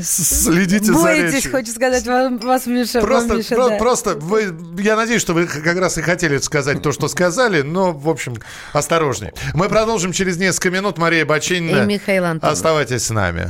следите 0.02 0.86
за 0.86 0.94
Боитесь, 0.94 1.34
речью. 1.36 1.52
хочу 1.52 1.72
сказать, 1.72 2.06
вам, 2.06 2.38
вас, 2.40 2.66
Миша, 2.66 3.02
Просто, 3.02 3.30
вам, 3.30 3.38
Миша, 3.38 3.56
про- 3.56 3.70
да. 3.70 3.78
просто 3.78 4.16
вы, 4.16 4.54
я 4.80 4.96
надеюсь, 4.96 5.22
что 5.22 5.34
вы 5.34 5.46
как 5.48 5.78
раз 5.78 5.98
и 5.98 6.02
хотели 6.02 6.38
сказать 6.40 6.82
то, 6.82 6.92
что 6.92 7.08
сказали, 7.08 7.62
но, 7.62 7.92
в 7.94 8.10
общем, 8.10 8.36
осторожнее. 8.74 9.34
Мы 9.54 9.70
продолжим 9.70 10.12
через 10.12 10.38
несколько 10.38 10.70
минут. 10.72 10.98
Мария 10.98 11.26
Бачинина. 11.26 11.84
И 11.84 11.86
Михаил 11.86 12.26
Антонов. 12.26 12.54
Оставайтесь 12.54 13.04
с 13.06 13.10
нами. 13.10 13.50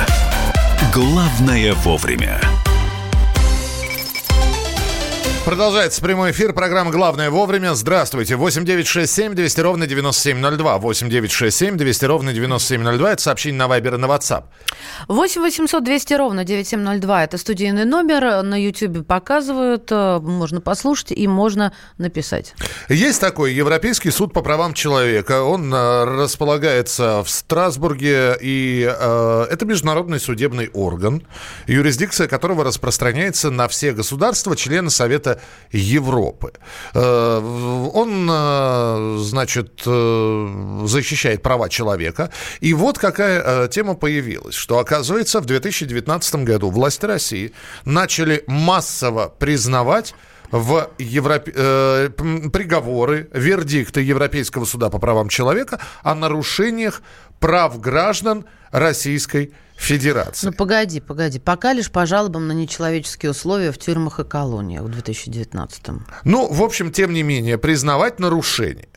«Главное 0.93 1.73
вовремя». 1.73 2.60
Продолжается 5.43 6.03
прямой 6.03 6.31
эфир. 6.31 6.53
Программа 6.53 6.91
«Главное 6.91 7.31
вовремя». 7.31 7.73
Здравствуйте. 7.73 8.35
8 8.35 8.63
9 8.63 8.85
6 8.85 9.11
7 9.11 9.33
200 9.33 9.59
ровно 9.61 9.87
9702. 9.87 10.77
8 10.77 11.09
9 11.09 11.31
6 11.31 11.57
7 11.57 11.77
200 11.77 12.05
ровно 12.05 12.31
9702. 12.31 13.11
Это 13.13 13.21
сообщение 13.23 13.57
на 13.57 13.67
Вайбер 13.67 13.95
и 13.95 13.97
на 13.97 14.05
WhatsApp. 14.05 14.43
8 15.07 15.41
800 15.41 15.83
200 15.83 16.13
ровно 16.13 16.45
9702. 16.45 17.23
Это 17.23 17.37
студийный 17.39 17.85
номер. 17.85 18.43
На 18.43 18.53
YouTube 18.53 19.05
показывают. 19.07 19.91
э, 19.91 20.19
Можно 20.19 20.61
послушать 20.61 21.11
и 21.11 21.27
можно 21.27 21.73
написать. 21.97 22.53
Есть 22.87 23.19
такой 23.19 23.51
Европейский 23.53 24.11
суд 24.11 24.33
по 24.33 24.43
правам 24.43 24.75
человека. 24.75 25.41
Он 25.41 25.73
э, 25.73 26.03
располагается 26.03 27.23
в 27.23 27.29
Страсбурге, 27.31 28.37
и 28.39 28.87
э, 28.87 29.47
это 29.49 29.65
международный 29.65 30.19
судебный 30.19 30.69
орган, 30.71 31.25
юрисдикция 31.65 32.27
которого 32.27 32.63
распространяется 32.63 33.49
на 33.49 33.67
все 33.67 33.91
государства, 33.91 34.55
члены 34.55 34.91
Совета 34.91 35.30
Европы. 35.71 36.53
Э, 36.93 37.89
он, 37.93 38.27
э, 38.29 39.17
значит, 39.19 39.83
э, 39.85 40.81
защищает 40.85 41.41
права 41.41 41.69
человека. 41.69 42.31
И 42.59 42.73
вот 42.73 42.97
какая 42.97 43.67
тема 43.67 43.95
появилась, 43.95 44.55
что, 44.55 44.79
оказывается, 44.79 45.39
в 45.39 45.45
2019 45.45 46.35
году 46.43 46.69
власти 46.69 47.05
России 47.05 47.53
начали 47.85 48.43
массово 48.47 49.33
признавать 49.39 50.13
в 50.51 50.89
Европе... 50.97 51.53
э, 51.55 52.09
приговоры, 52.51 53.29
вердикты 53.33 54.01
Европейского 54.01 54.65
суда 54.65 54.89
по 54.89 54.99
правам 54.99 55.29
человека 55.29 55.79
о 56.03 56.13
нарушениях 56.13 57.01
прав 57.39 57.79
граждан 57.79 58.45
Российской 58.71 59.45
Федерации. 59.45 59.61
Ну, 60.43 60.53
погоди, 60.53 60.99
погоди. 60.99 61.39
Пока 61.39 61.73
лишь 61.73 61.91
по 61.91 62.05
жалобам 62.05 62.47
на 62.47 62.51
нечеловеческие 62.51 63.31
условия 63.31 63.71
в 63.71 63.77
тюрьмах 63.77 64.19
и 64.19 64.23
колониях 64.23 64.83
в 64.83 64.89
2019-м. 64.89 66.05
Ну, 66.23 66.47
в 66.51 66.61
общем, 66.61 66.91
тем 66.91 67.13
не 67.13 67.23
менее, 67.23 67.57
признавать 67.57 68.19
нарушение. 68.19 68.87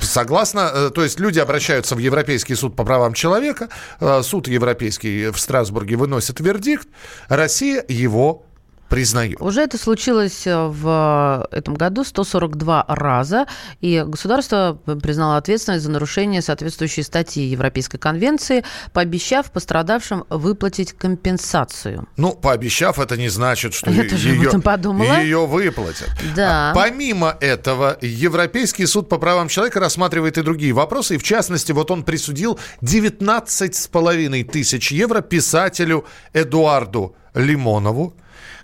Согласно, 0.00 0.70
э, 0.72 0.90
то 0.90 1.02
есть 1.02 1.18
люди 1.18 1.38
обращаются 1.38 1.94
в 1.94 1.98
Европейский 1.98 2.54
суд 2.54 2.76
по 2.76 2.84
правам 2.84 3.14
человека, 3.14 3.68
э, 4.00 4.22
суд 4.22 4.48
европейский 4.48 5.30
в 5.30 5.38
Страсбурге 5.38 5.96
выносит 5.96 6.40
вердикт, 6.40 6.88
Россия 7.28 7.84
его 7.88 8.44
признает. 8.92 9.40
Уже 9.40 9.62
это 9.62 9.78
случилось 9.78 10.46
э, 10.46 10.66
в 10.66 11.48
этом 11.50 11.74
году 11.74 12.04
142 12.04 12.84
раза, 12.88 13.46
и 13.80 14.04
государство 14.06 14.78
признало 15.02 15.38
ответственность 15.38 15.84
за 15.84 15.90
нарушение 15.90 16.42
соответствующей 16.42 17.02
статьи 17.02 17.42
Европейской 17.42 17.96
конвенции, 17.96 18.64
пообещав 18.92 19.50
пострадавшим 19.50 20.24
выплатить 20.28 20.92
компенсацию. 20.92 22.06
Ну, 22.18 22.34
пообещав, 22.34 22.98
это 22.98 23.16
не 23.16 23.30
значит, 23.30 23.72
что 23.72 23.90
Я 23.90 24.06
тоже 24.06 24.28
ее, 24.28 24.60
подумала. 24.60 25.22
ее 25.22 25.46
выплатят. 25.46 26.10
Да. 26.36 26.72
А 26.72 26.74
Помимо 26.74 27.34
этого, 27.40 27.96
Европейский 28.02 28.84
суд 28.84 29.08
по 29.08 29.16
правам 29.16 29.48
человека 29.48 29.80
рассматривает 29.80 30.36
и 30.36 30.42
другие 30.42 30.74
вопросы. 30.74 31.14
И 31.14 31.18
в 31.18 31.22
частности, 31.22 31.72
вот 31.72 31.90
он 31.90 32.04
присудил 32.04 32.58
19,5 32.82 34.44
тысяч 34.44 34.92
евро 34.92 35.22
писателю 35.22 36.04
Эдуарду 36.34 37.16
Лимонову, 37.34 38.14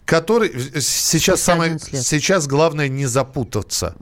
который 0.08 0.50
сейчас 0.80 1.42
самое 1.42 1.72
11 1.72 1.92
лет. 1.92 2.02
сейчас 2.02 2.46
главное 2.46 2.88
не 2.88 3.04
запутаться. 3.04 3.94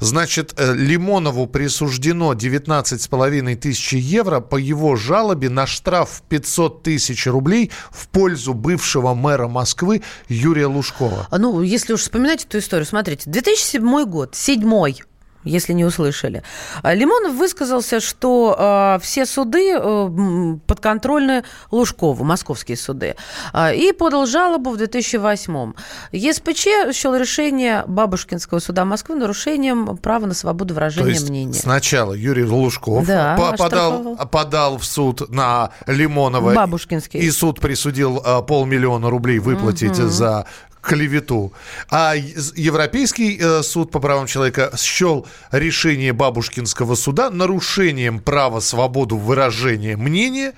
Значит, 0.00 0.54
э, 0.56 0.74
Лимонову 0.74 1.46
присуждено 1.46 2.34
19,5 2.34 3.54
тысячи 3.54 3.94
евро 3.94 4.40
по 4.40 4.56
его 4.56 4.96
жалобе 4.96 5.48
на 5.50 5.68
штраф 5.68 6.10
в 6.10 6.22
500 6.22 6.82
тысяч 6.82 7.28
рублей 7.28 7.70
в 7.92 8.08
пользу 8.08 8.54
бывшего 8.54 9.14
мэра 9.14 9.46
Москвы 9.46 10.02
Юрия 10.28 10.66
Лужкова. 10.66 11.28
А, 11.30 11.38
Ну, 11.38 11.62
если 11.62 11.92
уж 11.92 12.00
вспоминать 12.00 12.44
эту 12.44 12.58
историю, 12.58 12.86
смотрите, 12.86 13.30
2007 13.30 14.04
год, 14.04 14.34
седьмой, 14.34 15.00
если 15.44 15.72
не 15.72 15.84
услышали. 15.84 16.42
А, 16.82 16.94
Лимонов 16.94 17.34
высказался, 17.34 18.00
что 18.00 18.56
э, 18.58 18.98
все 19.02 19.26
суды 19.26 19.74
э, 19.76 20.56
подконтрольны 20.66 21.44
Лужкову, 21.70 22.24
московские 22.24 22.76
суды, 22.76 23.16
А, 23.52 23.72
и 23.72 23.92
подал 23.92 24.26
жалобу 24.26 24.70
в 24.70 24.76
2008. 24.76 25.72
ЕСПЧ 26.12 26.66
счел 26.94 27.14
решение 27.16 27.84
Бабушкинского 27.86 28.58
суда 28.58 28.84
Москвы 28.84 29.16
нарушением 29.16 29.96
права 29.98 30.26
на 30.26 30.34
свободу 30.34 30.68
То 30.68 30.74
выражения 30.74 31.10
есть 31.10 31.28
мнения. 31.28 31.54
сначала 31.54 32.12
Юрий 32.12 32.44
Лужков 32.44 33.06
Да, 33.06 33.36
по- 33.36 33.56
подал, 33.56 34.16
подал 34.30 34.78
в 34.78 34.84
суд 34.84 35.28
на 35.30 35.70
Лимонова. 35.86 36.54
Бабушкинский. 36.54 37.20
И 37.20 37.30
суд 37.30 37.60
присудил 37.60 38.22
э, 38.24 38.42
полмиллиона 38.42 39.10
рублей 39.10 39.38
выплатить 39.38 39.98
Мгм. 39.98 40.08
за 40.10 40.46
клевету. 40.82 41.52
А 41.90 42.14
Европейский 42.14 43.38
э, 43.40 43.62
суд 43.62 43.90
по 43.90 44.00
правам 44.00 44.26
человека 44.26 44.72
счел 44.76 45.26
решение 45.50 46.12
Бабушкинского 46.12 46.96
суда 46.96 47.30
нарушением 47.30 48.20
права 48.20 48.60
свободу 48.60 49.16
выражения 49.16 49.96
мнения 49.96 50.52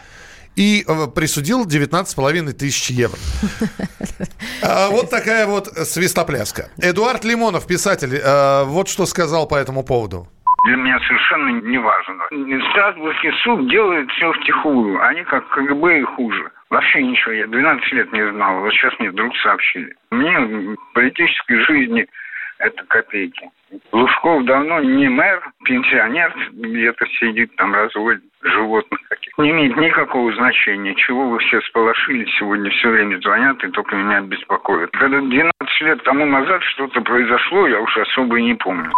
и 0.57 0.85
э, 0.87 1.07
присудил 1.15 1.67
19,5 1.67 2.53
тысяч 2.53 2.91
евро. 2.91 3.19
А, 4.63 4.89
Вот 4.89 5.11
такая 5.11 5.47
вот 5.47 5.73
свистопляска. 5.87 6.71
Эдуард 6.79 7.25
Лимонов, 7.25 7.67
писатель, 7.67 8.15
э, 8.17 8.65
вот 8.65 8.89
что 8.89 9.07
сказал 9.07 9.47
по 9.47 9.57
этому 9.57 9.83
поводу. 9.83 10.29
Для 10.65 10.77
меня 10.77 10.99
совершенно 11.01 11.49
не 11.61 11.79
важно. 11.79 12.25
Страсбургский 12.71 13.33
суд 13.43 13.69
делает 13.69 14.11
все 14.13 14.33
втихую. 14.33 15.03
Они 15.03 15.23
как 15.25 15.47
КГБ 15.49 16.01
и 16.01 16.03
хуже. 16.03 16.51
Вообще 16.71 17.03
ничего. 17.03 17.33
Я 17.33 17.47
12 17.47 17.93
лет 17.93 18.13
не 18.13 18.27
знал. 18.31 18.61
Вот 18.61 18.73
сейчас 18.73 18.99
мне 18.99 19.11
вдруг 19.11 19.37
сообщили. 19.37 19.95
Мне 20.11 20.39
в 20.39 20.77
политической 20.95 21.61
жизни 21.61 22.07
это 22.59 22.83
копейки. 22.85 23.51
Лужков 23.93 24.45
давно 24.45 24.81
не 24.81 25.09
мэр, 25.09 25.43
пенсионер, 25.65 26.33
где-то 26.53 27.07
сидит 27.19 27.55
там, 27.57 27.75
разводит 27.75 28.23
животных 28.43 29.01
каких. 29.09 29.37
Не 29.37 29.51
имеет 29.51 29.77
никакого 29.77 30.33
значения. 30.35 30.95
Чего 30.95 31.29
вы 31.29 31.41
все 31.41 31.61
сполошились 31.63 32.33
сегодня, 32.39 32.71
все 32.71 32.89
время 32.89 33.19
звонят 33.19 33.63
и 33.65 33.69
только 33.69 33.97
меня 33.97 34.21
беспокоят. 34.23 34.91
Когда 34.93 35.21
12 35.21 35.53
лет 35.83 36.03
тому 36.05 36.25
назад 36.25 36.63
что-то 36.63 37.03
произошло, 37.03 37.67
я 37.67 37.81
уж 37.81 37.97
особо 37.99 38.39
и 38.39 38.45
не 38.45 38.55
помню. 38.55 38.93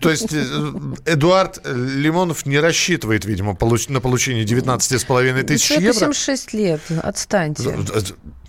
То 0.00 0.10
есть 0.10 0.32
э, 0.32 0.72
Эдуард 1.06 1.60
Лимонов 1.64 2.44
не 2.44 2.58
рассчитывает, 2.58 3.24
видимо, 3.24 3.56
на 3.88 4.00
получение 4.00 4.44
19,5 4.44 5.42
тысяч 5.44 5.68
Человеку 5.68 5.86
евро. 5.86 6.12
76 6.12 6.52
лет, 6.52 6.80
отстаньте. 7.02 7.76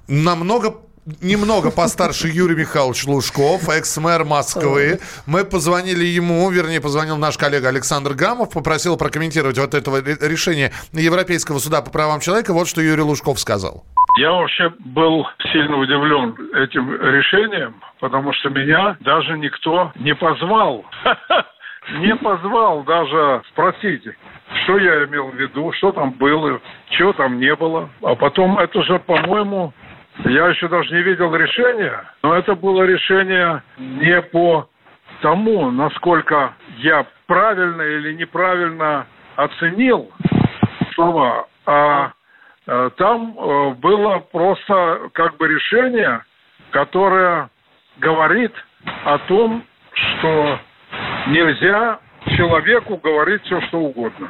Намного 0.08 0.76
немного 1.22 1.72
постарше 1.72 2.28
Юрий 2.28 2.56
Михайлович 2.56 3.06
Лужков, 3.06 3.70
экс-мэр 3.70 4.26
Москвы. 4.26 5.00
Мы 5.28 5.44
позвонили 5.44 6.06
ему, 6.06 6.50
вернее, 6.50 6.82
позвонил 6.82 7.18
наш 7.18 7.38
коллега 7.38 7.70
Александр 7.70 8.14
Гамов, 8.14 8.54
попросил 8.54 8.98
прокомментировать 8.98 9.58
вот 9.58 9.74
это 9.74 9.92
решение 10.28 10.72
Европейского 10.94 11.60
суда 11.60 11.82
по 11.82 11.92
правам 11.92 12.20
человека. 12.20 12.54
Вот 12.54 12.68
что 12.68 12.82
Юрий 12.82 13.04
Лужков 13.04 13.40
сказал. 13.40 13.84
Я 14.18 14.32
вообще 14.32 14.72
был 14.80 15.28
сильно 15.52 15.78
удивлен 15.78 16.36
этим 16.56 16.90
решением, 16.94 17.82
потому 18.00 18.34
что 18.34 18.50
меня 18.50 18.98
даже 19.02 19.38
никто 19.38 19.92
не 19.96 20.16
позвал. 20.16 20.86
Не 22.00 22.16
позвал 22.16 22.82
даже 22.84 23.44
спросить, 23.52 24.02
что 24.64 24.78
я 24.80 25.06
имел 25.06 25.30
в 25.30 25.36
виду, 25.36 25.72
что 25.74 25.92
там 25.92 26.14
было, 26.14 26.60
чего 26.90 27.14
там 27.14 27.40
не 27.40 27.56
было. 27.56 27.90
А 28.02 28.16
потом 28.16 28.58
это 28.58 28.82
же, 28.82 28.98
по-моему, 28.98 29.72
я 30.24 30.48
еще 30.48 30.68
даже 30.68 30.94
не 30.94 31.02
видел 31.02 31.36
решения, 31.36 32.04
но 32.24 32.36
это 32.36 32.56
было 32.56 32.84
решение 32.84 33.62
не 33.78 34.22
по 34.22 34.70
тому, 35.22 35.72
насколько 35.72 36.54
я 36.78 37.06
правильно 37.28 37.82
или 37.82 38.14
неправильно 38.14 39.06
оценил 39.36 40.12
слова, 40.94 41.48
а 41.66 42.12
Э, 42.68 42.90
там 42.98 43.38
э, 43.38 43.70
было 43.76 44.20
просто 44.32 45.10
как 45.14 45.38
бы 45.38 45.48
решение, 45.48 46.24
которое 46.72 47.50
говорит 47.98 48.52
о 49.06 49.20
том, 49.20 49.64
что 49.94 50.60
нельзя 51.28 52.00
человеку 52.36 52.98
говорить 52.98 53.44
все, 53.44 53.62
что 53.62 53.80
угодно. 53.80 54.30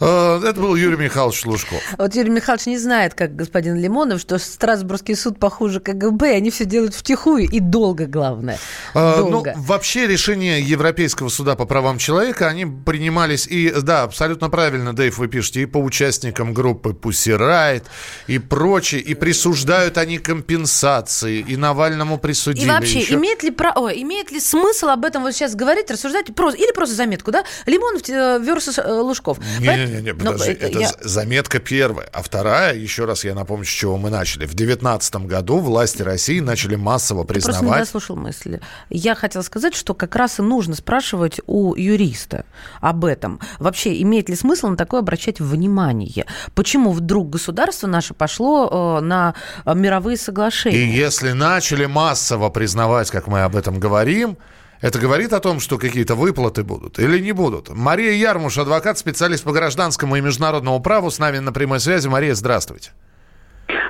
Э, 0.00 0.40
это 0.44 0.60
был 0.60 0.74
Юрий 0.74 0.96
Михайлович 0.96 1.44
Лужков. 1.44 1.82
Вот 1.98 2.14
Юрий 2.14 2.30
Михайлович 2.30 2.66
не 2.66 2.78
знает, 2.78 3.14
как 3.14 3.36
господин 3.36 3.76
Лимонов, 3.76 4.20
что 4.20 4.38
Страсбургский 4.38 5.14
суд 5.14 5.38
похуже 5.38 5.80
КГБ, 5.80 6.36
они 6.36 6.50
все 6.50 6.64
делают 6.64 6.94
втихую 6.94 7.48
и 7.48 7.60
долго, 7.60 8.06
главное. 8.06 8.58
А, 8.94 9.18
долго. 9.18 9.54
Ну, 9.56 9.62
вообще 9.62 10.06
решения 10.06 10.60
Европейского 10.60 11.28
суда 11.28 11.56
по 11.56 11.64
правам 11.64 11.98
человека, 11.98 12.48
они 12.48 12.66
принимались 12.66 13.46
и, 13.46 13.70
да, 13.82 14.02
абсолютно 14.02 14.50
правильно, 14.50 14.94
Дэйв, 14.94 15.18
вы 15.18 15.28
пишете, 15.28 15.62
и 15.62 15.66
по 15.66 15.78
участникам 15.78 16.54
группы 16.54 16.90
Pussy 16.90 17.36
Riot, 17.38 17.84
и 18.26 18.38
прочее, 18.38 19.00
и 19.00 19.14
присуждают 19.14 19.98
они 19.98 20.18
компенсации, 20.18 21.40
и 21.40 21.56
Навальному 21.56 22.18
присудили. 22.18 22.66
И 22.66 22.68
вообще, 22.68 23.00
еще. 23.00 23.14
имеет 23.14 23.42
ли, 23.42 23.50
про... 23.50 23.72
Ой, 23.76 24.02
имеет 24.02 24.30
ли 24.30 24.40
смысл 24.40 24.88
об 24.88 25.04
этом 25.04 25.22
вот 25.22 25.32
сейчас 25.32 25.54
говорить, 25.54 25.90
рассуждать, 25.90 26.34
просто... 26.34 26.58
или 26.58 26.72
просто 26.72 26.94
заметку, 26.94 27.30
да? 27.30 27.44
Лимонов 27.66 28.02
э, 28.08 28.38
versus 28.38 28.80
э, 28.82 29.00
Лужков. 29.00 29.38
Не, 29.60 29.83
не, 29.86 30.02
не, 30.02 30.14
подожди, 30.14 30.56
Но, 30.60 30.66
это 30.66 30.78
я... 30.78 30.90
заметка 31.00 31.58
первая. 31.58 32.08
А 32.12 32.22
вторая, 32.22 32.74
еще 32.74 33.04
раз 33.04 33.24
я 33.24 33.34
напомню, 33.34 33.64
с 33.64 33.68
чего 33.68 33.96
мы 33.96 34.10
начали. 34.10 34.46
В 34.46 34.54
2019 34.54 35.16
году 35.26 35.58
власти 35.58 36.02
России 36.02 36.40
начали 36.40 36.76
массово 36.76 37.24
признавать... 37.24 37.60
Ты 37.60 37.66
просто 37.66 37.78
не 37.78 37.84
дослушал 37.84 38.16
мысли. 38.16 38.60
Я 38.90 39.14
хотела 39.14 39.42
сказать, 39.42 39.74
что 39.74 39.94
как 39.94 40.14
раз 40.16 40.38
и 40.38 40.42
нужно 40.42 40.74
спрашивать 40.74 41.40
у 41.46 41.74
юриста 41.74 42.44
об 42.80 43.04
этом. 43.04 43.40
Вообще, 43.58 44.00
имеет 44.02 44.28
ли 44.28 44.36
смысл 44.36 44.68
на 44.68 44.76
такое 44.76 45.00
обращать 45.00 45.40
внимание? 45.40 46.26
Почему 46.54 46.92
вдруг 46.92 47.30
государство 47.30 47.86
наше 47.86 48.14
пошло 48.14 48.98
э, 49.00 49.04
на 49.04 49.34
мировые 49.66 50.16
соглашения? 50.16 50.78
И 50.78 50.88
если 50.88 51.32
начали 51.32 51.86
массово 51.86 52.50
признавать, 52.50 53.10
как 53.10 53.26
мы 53.26 53.42
об 53.42 53.56
этом 53.56 53.80
говорим, 53.80 54.38
это 54.80 54.98
говорит 54.98 55.32
о 55.32 55.40
том, 55.40 55.60
что 55.60 55.78
какие-то 55.78 56.14
выплаты 56.14 56.62
будут 56.62 56.98
или 56.98 57.18
не 57.18 57.32
будут? 57.32 57.68
Мария 57.70 58.12
Ярмуш, 58.12 58.58
адвокат, 58.58 58.98
специалист 58.98 59.44
по 59.44 59.52
гражданскому 59.52 60.16
и 60.16 60.20
международному 60.20 60.80
праву, 60.80 61.10
с 61.10 61.18
нами 61.18 61.38
на 61.38 61.52
прямой 61.52 61.80
связи. 61.80 62.08
Мария, 62.08 62.34
здравствуйте. 62.34 62.90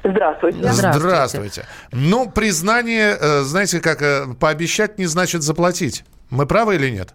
Здравствуйте. 0.04 0.58
Здравствуйте. 0.58 0.98
Здравствуйте. 0.98 1.66
Ну, 1.92 2.30
признание, 2.30 3.16
э, 3.18 3.40
знаете, 3.40 3.80
как 3.80 4.02
э, 4.02 4.26
пообещать 4.38 4.98
не 4.98 5.06
значит 5.06 5.42
заплатить. 5.42 6.04
Мы 6.30 6.46
правы 6.46 6.76
или 6.76 6.90
нет? 6.90 7.14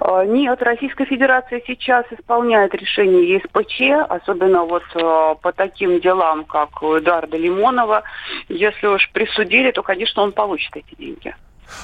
А, 0.00 0.24
нет, 0.24 0.62
Российская 0.62 1.04
Федерация 1.04 1.60
сейчас 1.66 2.04
исполняет 2.10 2.74
решение 2.74 3.34
ЕСПЧ, 3.34 4.08
особенно 4.08 4.64
вот 4.64 4.84
э, 4.94 5.34
по 5.42 5.52
таким 5.52 6.00
делам, 6.00 6.44
как 6.44 6.82
у 6.82 6.96
Эдуарда 6.98 7.36
Лимонова. 7.36 8.04
Если 8.48 8.86
уж 8.86 9.10
присудили, 9.12 9.72
то, 9.72 9.82
конечно, 9.82 10.22
он 10.22 10.32
получит 10.32 10.76
эти 10.76 10.94
деньги. 10.96 11.34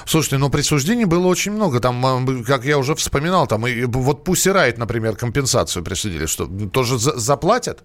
Слушайте, 0.05 0.37
но 0.37 0.49
присуждений 0.49 1.05
было 1.05 1.27
очень 1.27 1.51
много. 1.51 1.79
Там, 1.79 2.05
а, 2.05 2.43
как 2.45 2.65
я 2.65 2.77
уже 2.77 2.95
вспоминал, 2.95 3.47
там 3.47 3.67
и 3.67 3.83
вот 3.85 4.23
Пусирайт, 4.23 4.77
например, 4.77 5.15
компенсацию 5.15 5.83
присудили. 5.83 6.25
Что, 6.25 6.45
тоже 6.45 6.97
за 6.97 7.17
заплатят? 7.17 7.83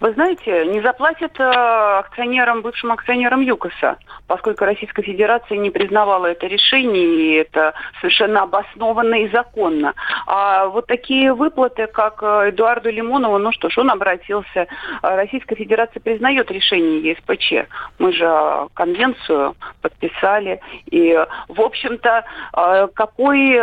Вы 0.00 0.12
знаете, 0.12 0.66
не 0.66 0.80
заплатят 0.80 1.38
э, 1.38 1.44
акционерам, 1.44 2.62
бывшим 2.62 2.92
акционерам 2.92 3.40
ЮКОСа, 3.40 3.98
поскольку 4.26 4.64
Российская 4.64 5.02
Федерация 5.02 5.58
не 5.58 5.70
признавала 5.70 6.26
это 6.26 6.46
решение, 6.46 7.04
и 7.04 7.34
это 7.34 7.74
совершенно 8.00 8.42
обоснованно 8.42 9.16
и 9.16 9.28
законно. 9.28 9.94
А 10.26 10.66
вот 10.66 10.86
такие 10.86 11.32
выплаты, 11.32 11.86
как 11.86 12.22
э, 12.22 12.50
Эдуарду 12.50 12.90
Лимонову, 12.90 13.38
ну 13.38 13.52
что 13.52 13.68
ж, 13.68 13.78
он 13.78 13.90
обратился. 13.90 14.66
Российская 15.02 15.56
Федерация 15.56 16.00
признает 16.00 16.50
решение 16.50 17.00
ЕСПЧ. 17.00 17.68
Мы 17.98 18.12
же 18.12 18.68
конвенцию 18.74 19.54
подписали. 19.82 20.60
И, 20.86 21.18
в 21.48 21.60
общем-то, 21.60 22.24
э, 22.56 22.88
какой 22.94 23.60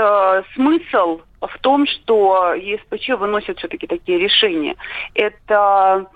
смысл 0.54 1.22
в 1.42 1.60
том, 1.60 1.86
что 1.86 2.54
ЕСПЧ 2.54 3.10
выносит 3.20 3.58
все-таки 3.60 3.88
такие 3.88 4.18
решения. 4.18 4.76
Это 5.14 6.08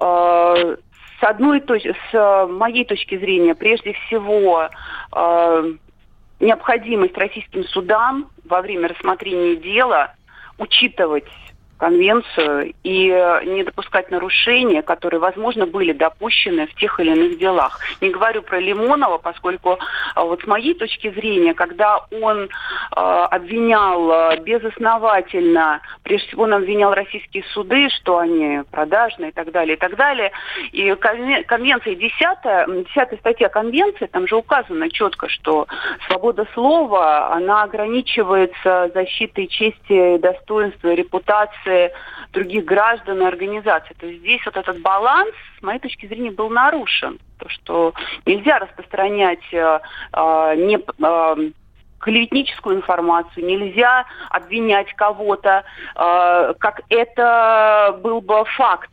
э, 0.00 0.76
с 1.20 1.22
одной 1.22 1.60
точки, 1.60 1.94
с 2.10 2.46
моей 2.48 2.84
точки 2.84 3.18
зрения, 3.18 3.54
прежде 3.54 3.92
всего, 3.94 4.68
э, 5.12 5.72
необходимость 6.40 7.16
российским 7.16 7.64
судам 7.64 8.30
во 8.44 8.62
время 8.62 8.88
рассмотрения 8.88 9.56
дела 9.56 10.14
учитывать 10.58 11.24
конвенцию 11.78 12.74
и 12.82 13.06
не 13.46 13.62
допускать 13.62 14.10
нарушения, 14.10 14.82
которые, 14.82 15.20
возможно, 15.20 15.64
были 15.66 15.92
допущены 15.92 16.66
в 16.66 16.74
тех 16.74 16.98
или 17.00 17.12
иных 17.12 17.38
делах. 17.38 17.78
Не 18.00 18.10
говорю 18.10 18.42
про 18.42 18.58
Лимонова, 18.58 19.18
поскольку 19.18 19.72
э, 19.72 19.76
вот 20.16 20.42
с 20.42 20.46
моей 20.46 20.74
точки 20.74 21.10
зрения, 21.10 21.54
когда 21.54 22.04
он 22.10 22.48
обвинял 22.90 24.10
э, 24.10 24.40
безосновательно, 24.40 25.80
прежде 26.02 26.28
всего 26.28 26.44
он 26.44 26.54
обвинял 26.54 26.94
российские 26.94 27.44
суды, 27.52 27.88
что 27.90 28.18
они 28.18 28.62
продажные 28.70 29.30
и 29.30 29.32
так 29.32 29.50
далее, 29.50 29.76
и 29.76 29.78
так 29.78 29.96
далее, 29.96 30.32
и 30.72 30.94
конвенция 30.94 31.94
10, 31.94 32.94
10 32.94 33.20
статья 33.20 33.48
конвенции, 33.48 34.06
там 34.06 34.26
же 34.26 34.36
указано 34.36 34.90
четко, 34.90 35.28
что 35.28 35.66
свобода 36.06 36.46
слова, 36.54 37.32
она 37.32 37.62
ограничивается 37.62 38.90
защитой 38.94 39.46
чести, 39.46 40.18
достоинства, 40.18 40.94
репутации 40.94 41.92
других 42.32 42.64
граждан 42.64 43.22
и 43.22 43.26
организаций. 43.26 43.96
То 43.98 44.06
есть 44.06 44.20
здесь 44.20 44.44
вот 44.44 44.56
этот 44.56 44.80
баланс, 44.80 45.30
с 45.58 45.62
моей 45.62 45.78
точки 45.78 46.06
зрения, 46.06 46.30
был 46.30 46.50
нарушен. 46.50 47.18
То, 47.38 47.48
что 47.48 47.94
нельзя 48.26 48.58
распространять 48.58 49.52
э, 49.52 49.80
э, 50.12 50.54
не 50.56 50.76
э, 50.76 51.50
клеветническую 51.98 52.76
информацию, 52.76 53.46
нельзя 53.46 54.06
обвинять 54.30 54.92
кого-то, 54.94 55.64
э, 55.94 56.54
как 56.58 56.82
это 56.88 57.98
был 58.02 58.20
бы 58.20 58.44
факт. 58.56 58.90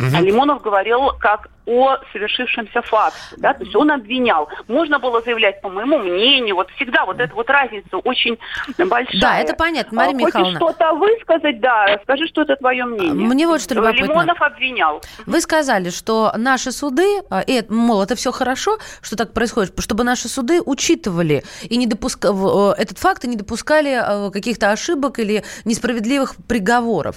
Угу. 0.00 0.16
А 0.16 0.20
Лимонов 0.20 0.62
говорил 0.62 1.12
как 1.20 1.48
о 1.66 1.98
совершившемся 2.12 2.82
факте. 2.82 3.18
Да? 3.36 3.54
То 3.54 3.62
есть 3.62 3.76
он 3.76 3.90
обвинял. 3.90 4.48
Можно 4.66 4.98
было 4.98 5.20
заявлять, 5.20 5.60
по 5.60 5.68
моему 5.68 5.98
мнению, 5.98 6.56
вот 6.56 6.68
всегда 6.76 7.04
вот 7.04 7.20
эта 7.20 7.32
вот 7.34 7.48
разница 7.48 7.98
очень 7.98 8.38
большая. 8.78 9.20
Да, 9.20 9.38
это 9.38 9.54
понятно, 9.54 9.96
Мария 9.96 10.14
а, 10.14 10.16
Михайловна. 10.16 10.58
Хочешь 10.58 10.74
что-то 10.74 10.94
высказать, 10.94 11.60
да, 11.60 12.00
скажи, 12.02 12.26
что 12.26 12.42
это 12.42 12.56
твое 12.56 12.84
мнение. 12.86 13.14
Мне 13.14 13.46
вот 13.46 13.60
что 13.60 13.74
любопытно. 13.74 14.04
Лимонов 14.04 14.40
обвинял. 14.42 15.02
Вы 15.26 15.40
сказали, 15.40 15.90
что 15.90 16.32
наши 16.36 16.72
суды, 16.72 17.20
а, 17.30 17.40
и, 17.40 17.62
мол, 17.68 18.02
это 18.02 18.16
все 18.16 18.32
хорошо, 18.32 18.78
что 19.02 19.16
так 19.16 19.32
происходит, 19.32 19.78
чтобы 19.78 20.02
наши 20.02 20.28
суды 20.28 20.60
учитывали 20.62 21.44
и 21.62 21.76
не 21.76 21.86
допускали 21.86 22.72
э, 22.72 22.82
этот 22.82 22.98
факт 22.98 23.24
и 23.24 23.28
не 23.28 23.36
допускали 23.36 24.26
э, 24.28 24.30
каких-то 24.30 24.70
ошибок 24.70 25.18
или 25.18 25.44
несправедливых 25.64 26.34
приговоров. 26.48 27.16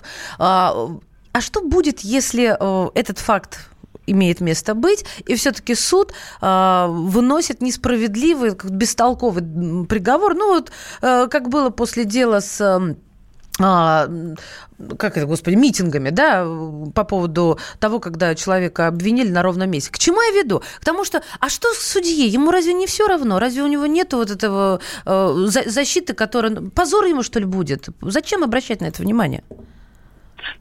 А, 1.34 1.42
что 1.42 1.62
будет, 1.62 2.02
если 2.02 2.56
э, 2.58 2.90
этот 2.94 3.18
факт 3.20 3.70
имеет 4.06 4.40
место 4.40 4.76
быть, 4.76 5.04
и 5.26 5.36
все-таки 5.36 5.76
суд 5.76 6.14
э, 6.42 6.86
выносит 6.88 7.62
несправедливый, 7.62 8.56
бестолковый 8.64 9.86
приговор. 9.86 10.36
Ну 10.36 10.54
вот, 10.54 10.72
э, 11.02 11.28
как 11.28 11.50
было 11.50 11.70
после 11.70 12.06
дела 12.06 12.40
с... 12.40 12.62
Э, 12.62 12.96
а, 13.60 14.10
как 14.98 15.18
это, 15.18 15.28
господи, 15.28 15.56
митингами, 15.56 16.10
да, 16.10 16.44
по 16.96 17.04
поводу 17.04 17.60
того, 17.80 18.00
когда 18.00 18.34
человека 18.34 18.88
обвинили 18.88 19.30
на 19.30 19.44
ровном 19.44 19.70
месте. 19.70 19.92
К 19.92 20.00
чему 20.00 20.22
я 20.22 20.42
веду? 20.42 20.64
К 20.80 20.86
тому, 20.86 21.04
что, 21.04 21.22
а 21.40 21.50
что 21.50 21.72
с 21.74 21.80
судьей? 21.80 22.30
Ему 22.30 22.50
разве 22.50 22.74
не 22.74 22.88
все 22.88 23.08
равно? 23.08 23.40
Разве 23.40 23.62
у 23.62 23.68
него 23.68 23.86
нет 23.86 24.14
вот 24.14 24.32
этого 24.32 24.82
э, 25.06 25.34
защиты, 25.68 26.14
которая... 26.14 26.56
Позор 26.72 27.06
ему, 27.06 27.22
что 27.22 27.40
ли, 27.40 27.46
будет? 27.46 27.90
Зачем 28.02 28.44
обращать 28.44 28.82
на 28.82 28.86
это 28.86 29.04
внимание? 29.04 29.44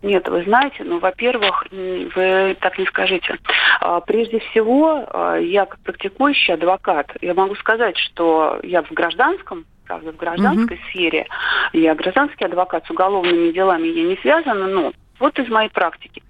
Нет, 0.03 0.29
вы 0.29 0.45
знаете, 0.45 0.85
ну, 0.85 0.99
во-первых, 0.99 1.67
вы 1.71 2.57
так 2.61 2.79
не 2.79 2.87
скажите. 2.87 3.39
А, 3.81 4.01
прежде 4.01 4.39
всего, 4.41 5.05
а, 5.09 5.37
я 5.37 5.67
как 5.67 5.81
практикующий 5.81 6.55
адвокат, 6.55 7.11
я 7.21 7.35
могу 7.35 7.55
сказать, 7.57 7.97
что 7.97 8.61
я 8.63 8.83
в 8.83 8.91
гражданском 8.93 9.65
правда, 9.87 10.13
в 10.13 10.17
гражданской 10.17 10.77
угу. 10.77 10.85
сфере. 10.89 11.27
Я 11.73 11.95
гражданский 11.95 12.45
адвокат 12.45 12.87
с 12.87 12.91
уголовными 12.91 13.53
делами 13.53 13.89
я 13.89 14.05
не 14.05 14.17
связана, 14.17 14.67
но 14.67 14.93
вот 15.19 15.39
из 15.39 15.49
моей 15.49 15.69
практики. 15.69 16.23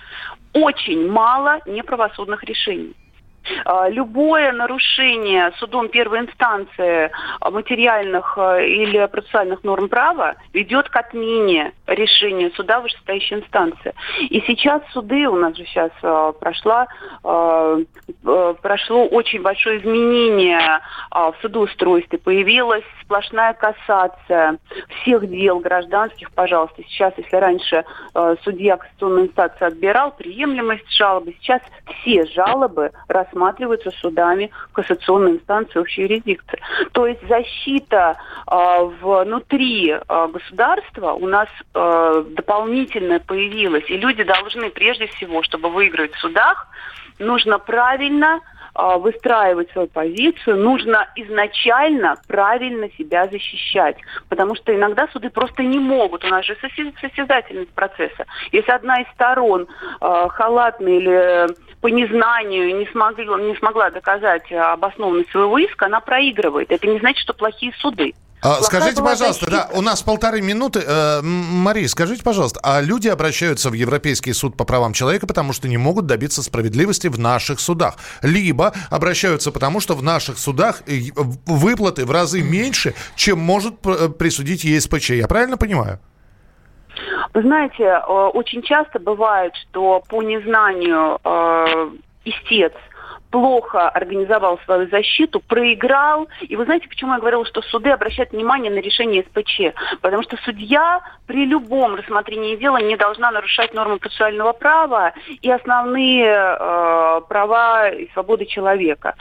Очень 0.52 1.10
мало 1.10 1.60
неправосудных 1.66 2.42
решений. 2.44 2.94
А, 3.64 3.88
любое 3.88 4.52
нарушение 4.52 5.52
судом 5.58 5.88
первой 5.88 6.20
инстанции 6.20 7.10
материальных 7.40 8.34
э, 8.36 8.66
или 8.66 9.06
процессуальных 9.06 9.64
норм 9.64 9.88
права 9.88 10.36
ведет 10.52 10.88
к 10.88 10.96
отмене 10.96 11.72
решения 11.86 12.50
суда 12.50 12.80
вышестоящей 12.80 13.36
инстанции. 13.36 13.94
И 14.20 14.40
сейчас 14.46 14.82
суды, 14.92 15.26
у 15.26 15.36
нас 15.36 15.56
же 15.56 15.64
сейчас 15.64 15.90
прошла, 16.38 16.86
прошло 18.22 19.06
очень 19.06 19.42
большое 19.42 19.78
изменение 19.78 20.80
в 21.10 21.34
судоустройстве. 21.40 22.18
Появилась 22.18 22.84
сплошная 23.02 23.52
кассация 23.54 24.58
всех 25.00 25.28
дел 25.28 25.58
гражданских, 25.60 26.30
пожалуйста. 26.32 26.82
Сейчас, 26.88 27.12
если 27.16 27.36
раньше 27.36 27.84
судья 28.44 28.76
конституционной 28.76 29.22
инстанции 29.26 29.66
отбирал 29.66 30.12
приемлемость 30.12 30.90
жалобы, 30.90 31.34
сейчас 31.40 31.60
все 32.00 32.24
жалобы 32.26 32.92
рассматриваются 33.08 33.31
рассматриваются 33.32 33.90
судами 33.90 34.50
кассационной 34.72 35.32
инстанции 35.32 35.78
общей 35.78 36.02
юрисдикции. 36.02 36.60
То 36.92 37.06
есть 37.06 37.20
защита 37.28 38.16
э, 38.50 38.84
внутри 39.00 39.90
э, 39.90 40.28
государства 40.32 41.12
у 41.12 41.26
нас 41.26 41.48
э, 41.74 42.24
дополнительно 42.30 43.20
появилась. 43.20 43.88
И 43.88 43.96
люди 43.96 44.22
должны 44.22 44.70
прежде 44.70 45.06
всего, 45.06 45.42
чтобы 45.42 45.70
выиграть 45.70 46.14
в 46.14 46.20
судах, 46.20 46.68
нужно 47.18 47.58
правильно 47.58 48.40
выстраивать 48.74 49.70
свою 49.72 49.88
позицию, 49.88 50.56
нужно 50.56 51.06
изначально 51.16 52.16
правильно 52.26 52.88
себя 52.96 53.26
защищать. 53.28 53.96
Потому 54.28 54.54
что 54.54 54.74
иногда 54.74 55.08
суды 55.08 55.30
просто 55.30 55.62
не 55.62 55.78
могут. 55.78 56.24
У 56.24 56.28
нас 56.28 56.44
же 56.44 56.56
состязательность 57.00 57.72
процесса. 57.72 58.26
Если 58.50 58.70
одна 58.70 59.02
из 59.02 59.08
сторон 59.12 59.66
э, 60.00 60.28
халатно 60.30 60.88
или 60.88 61.46
по 61.80 61.88
незнанию 61.88 62.76
не, 62.76 62.86
смогли, 62.86 63.26
не 63.26 63.56
смогла 63.56 63.90
доказать 63.90 64.50
обоснованность 64.52 65.30
своего 65.30 65.58
иска, 65.58 65.86
она 65.86 66.00
проигрывает. 66.00 66.70
Это 66.70 66.86
не 66.86 66.98
значит, 67.00 67.22
что 67.22 67.34
плохие 67.34 67.72
суды. 67.78 68.14
А, 68.42 68.60
скажите, 68.62 69.00
пожалуйста, 69.00 69.48
да, 69.48 69.68
у 69.72 69.80
нас 69.82 70.02
полторы 70.02 70.42
минуты. 70.42 70.82
Э, 70.84 71.20
Мария, 71.22 71.86
скажите, 71.86 72.24
пожалуйста, 72.24 72.58
а 72.64 72.80
люди 72.80 73.06
обращаются 73.06 73.70
в 73.70 73.74
Европейский 73.74 74.32
суд 74.32 74.56
по 74.56 74.64
правам 74.64 74.92
человека, 74.92 75.28
потому 75.28 75.52
что 75.52 75.68
не 75.68 75.76
могут 75.76 76.06
добиться 76.06 76.42
справедливости 76.42 77.06
в 77.06 77.20
наших 77.20 77.60
судах. 77.60 77.94
Либо 78.20 78.72
обращаются 78.90 79.52
потому, 79.52 79.78
что 79.78 79.94
в 79.94 80.02
наших 80.02 80.38
судах 80.38 80.82
выплаты 81.46 82.04
в 82.04 82.10
разы 82.10 82.42
меньше, 82.42 82.94
чем 83.14 83.38
может 83.38 83.74
э, 83.86 84.08
присудить 84.08 84.64
ЕСПЧ. 84.64 85.10
Я 85.10 85.28
правильно 85.28 85.56
понимаю? 85.56 86.00
Вы 87.34 87.42
знаете, 87.42 87.84
э, 87.84 88.00
очень 88.34 88.62
часто 88.62 88.98
бывает, 88.98 89.54
что 89.54 90.02
по 90.08 90.20
незнанию 90.20 91.20
э, 91.22 91.90
истец 92.24 92.72
плохо 93.32 93.88
организовал 93.88 94.60
свою 94.64 94.88
защиту, 94.88 95.40
проиграл. 95.40 96.28
И 96.42 96.54
вы 96.54 96.64
знаете, 96.66 96.86
почему 96.86 97.14
я 97.14 97.18
говорила, 97.18 97.44
что 97.46 97.62
суды 97.62 97.90
обращают 97.90 98.30
внимание 98.32 98.70
на 98.70 98.78
решение 98.78 99.24
СПЧ? 99.24 99.74
Потому 100.02 100.22
что 100.22 100.36
судья 100.44 101.00
при 101.26 101.46
любом 101.46 101.94
рассмотрении 101.94 102.56
дела 102.56 102.76
не 102.76 102.96
должна 102.96 103.30
нарушать 103.30 103.72
нормы 103.72 103.96
процессуального 103.98 104.52
права 104.52 105.14
и 105.40 105.50
основные 105.50 106.26
э, 106.26 107.20
права 107.26 107.88
и 107.88 108.12
свободы 108.12 108.44
человека. 108.44 109.14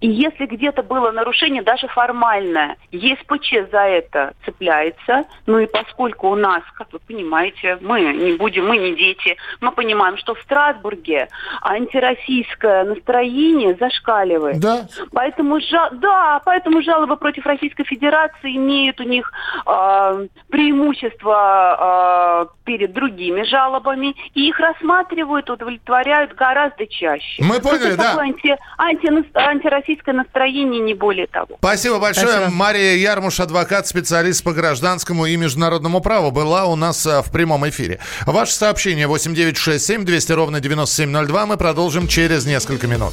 И 0.00 0.08
если 0.08 0.44
где-то 0.44 0.82
было 0.82 1.10
нарушение, 1.10 1.62
даже 1.62 1.88
формальное, 1.88 2.76
ЕСПЧ 2.92 3.70
за 3.72 3.80
это 3.80 4.34
цепляется. 4.44 5.24
Ну 5.46 5.58
и 5.58 5.66
поскольку 5.66 6.28
у 6.28 6.36
нас, 6.36 6.62
как 6.76 6.92
вы 6.92 6.98
понимаете, 6.98 7.78
мы 7.80 8.02
не 8.02 8.34
будем, 8.34 8.66
мы 8.66 8.76
не 8.76 8.94
дети, 8.94 9.38
мы 9.62 9.72
понимаем, 9.72 10.18
что 10.18 10.34
в 10.34 10.40
Страсбурге 10.42 11.28
антироссийское 11.62 12.84
настроение 12.84 13.53
давление 13.54 13.76
зашкаливает. 13.78 14.58
Да. 14.58 14.86
Поэтому, 15.12 15.58
да, 15.92 16.40
поэтому 16.44 16.82
жалобы 16.82 17.16
против 17.16 17.46
Российской 17.46 17.84
Федерации 17.84 18.56
имеют 18.56 19.00
у 19.00 19.04
них 19.04 19.30
э, 19.66 20.26
преимущество 20.50 22.46
э, 22.50 22.54
перед 22.64 22.92
другими 22.92 23.42
жалобами, 23.42 24.14
и 24.34 24.48
их 24.48 24.58
рассматривают, 24.58 25.48
удовлетворяют 25.50 26.34
гораздо 26.34 26.86
чаще. 26.86 27.42
Мы 27.42 27.60
поняли, 27.60 27.94
да. 27.94 28.16
Анти, 28.18 28.56
анти, 28.78 29.08
антироссийское 29.34 30.14
настроение, 30.14 30.80
не 30.80 30.94
более 30.94 31.26
того. 31.26 31.56
Спасибо 31.58 31.98
большое. 31.98 32.28
Спасибо. 32.28 32.50
Мария 32.54 32.94
Ярмуш, 32.96 33.40
адвокат, 33.40 33.86
специалист 33.86 34.42
по 34.42 34.52
гражданскому 34.52 35.26
и 35.26 35.36
международному 35.36 36.00
праву, 36.00 36.30
была 36.30 36.66
у 36.66 36.76
нас 36.76 37.06
э, 37.06 37.22
в 37.22 37.30
прямом 37.30 37.68
эфире. 37.68 38.00
Ваше 38.26 38.52
сообщение 38.52 39.06
8967 39.06 40.04
200 40.04 40.32
ровно 40.32 40.60
9702 40.60 41.46
мы 41.46 41.56
продолжим 41.56 42.08
через 42.08 42.46
несколько 42.46 42.86
минут. 42.86 43.12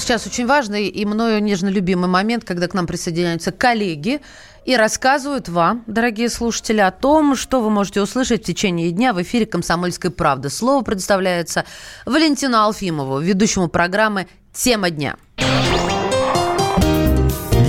Сейчас 0.00 0.26
очень 0.26 0.46
важный 0.46 0.88
и 0.88 1.04
мною 1.04 1.42
нежно 1.42 1.68
любимый 1.68 2.08
момент, 2.08 2.44
когда 2.44 2.66
к 2.68 2.74
нам 2.74 2.86
присоединяются 2.86 3.52
коллеги 3.52 4.22
и 4.64 4.74
рассказывают 4.74 5.50
вам, 5.50 5.84
дорогие 5.86 6.30
слушатели, 6.30 6.80
о 6.80 6.90
том, 6.90 7.36
что 7.36 7.60
вы 7.60 7.68
можете 7.68 8.00
услышать 8.00 8.42
в 8.42 8.46
течение 8.46 8.92
дня 8.92 9.12
в 9.12 9.20
эфире 9.20 9.44
«Комсомольской 9.44 10.10
правды». 10.10 10.48
Слово 10.48 10.82
предоставляется 10.82 11.66
Валентину 12.06 12.56
Алфимову, 12.56 13.20
ведущему 13.20 13.68
программы 13.68 14.26
«Тема 14.54 14.88
дня». 14.88 15.16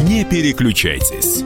Не 0.07 0.23
переключайтесь. 0.23 1.43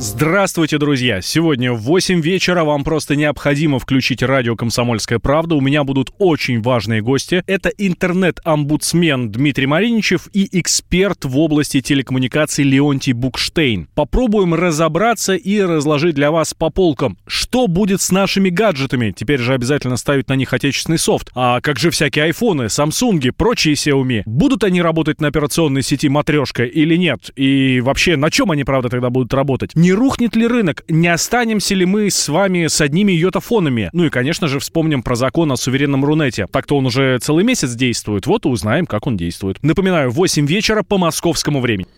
Здравствуйте, 0.00 0.78
друзья! 0.78 1.20
Сегодня 1.20 1.72
в 1.72 1.80
8 1.80 2.20
вечера 2.20 2.62
вам 2.62 2.84
просто 2.84 3.16
необходимо 3.16 3.80
включить 3.80 4.22
радио 4.22 4.54
«Комсомольская 4.54 5.18
правда». 5.18 5.56
У 5.56 5.60
меня 5.60 5.82
будут 5.82 6.12
очень 6.18 6.62
важные 6.62 7.02
гости. 7.02 7.42
Это 7.48 7.70
интернет-омбудсмен 7.70 9.32
Дмитрий 9.32 9.66
Мариничев 9.66 10.28
и 10.32 10.48
эксперт 10.60 11.24
в 11.24 11.36
области 11.36 11.80
телекоммуникаций 11.80 12.62
Леонтий 12.62 13.12
Букштейн. 13.12 13.88
Попробуем 13.96 14.54
разобраться 14.54 15.34
и 15.34 15.60
разложить 15.60 16.14
для 16.14 16.30
вас 16.30 16.54
по 16.54 16.70
полкам, 16.70 17.18
что 17.26 17.47
будет 17.52 18.00
с 18.00 18.10
нашими 18.10 18.50
гаджетами. 18.50 19.12
Теперь 19.16 19.40
же 19.40 19.54
обязательно 19.54 19.96
ставить 19.96 20.28
на 20.28 20.34
них 20.34 20.52
отечественный 20.52 20.98
софт. 20.98 21.30
А 21.34 21.60
как 21.60 21.78
же 21.78 21.90
всякие 21.90 22.26
айфоны, 22.26 22.68
самсунги, 22.68 23.30
прочие 23.30 23.74
Xiaomi? 23.74 24.22
Будут 24.26 24.64
они 24.64 24.82
работать 24.82 25.20
на 25.20 25.28
операционной 25.28 25.82
сети 25.82 26.08
матрешка 26.08 26.64
или 26.64 26.96
нет? 26.96 27.30
И 27.36 27.80
вообще, 27.80 28.16
на 28.16 28.30
чем 28.30 28.50
они, 28.50 28.64
правда, 28.64 28.88
тогда 28.88 29.10
будут 29.10 29.32
работать? 29.34 29.74
Не 29.74 29.92
рухнет 29.92 30.36
ли 30.36 30.46
рынок? 30.46 30.84
Не 30.88 31.08
останемся 31.08 31.74
ли 31.74 31.86
мы 31.86 32.10
с 32.10 32.28
вами 32.28 32.66
с 32.66 32.80
одними 32.80 33.12
йотафонами? 33.12 33.90
Ну 33.92 34.04
и, 34.04 34.10
конечно 34.10 34.48
же, 34.48 34.60
вспомним 34.60 35.02
про 35.02 35.16
закон 35.16 35.50
о 35.52 35.56
суверенном 35.56 36.04
Рунете. 36.04 36.46
Так-то 36.50 36.76
он 36.76 36.86
уже 36.86 37.18
целый 37.18 37.44
месяц 37.44 37.74
действует. 37.74 38.26
Вот 38.26 38.44
и 38.44 38.48
узнаем, 38.48 38.86
как 38.86 39.06
он 39.06 39.16
действует. 39.16 39.58
Напоминаю, 39.62 40.10
8 40.10 40.46
вечера 40.46 40.82
по 40.82 40.98
московскому 40.98 41.60
времени. 41.60 41.88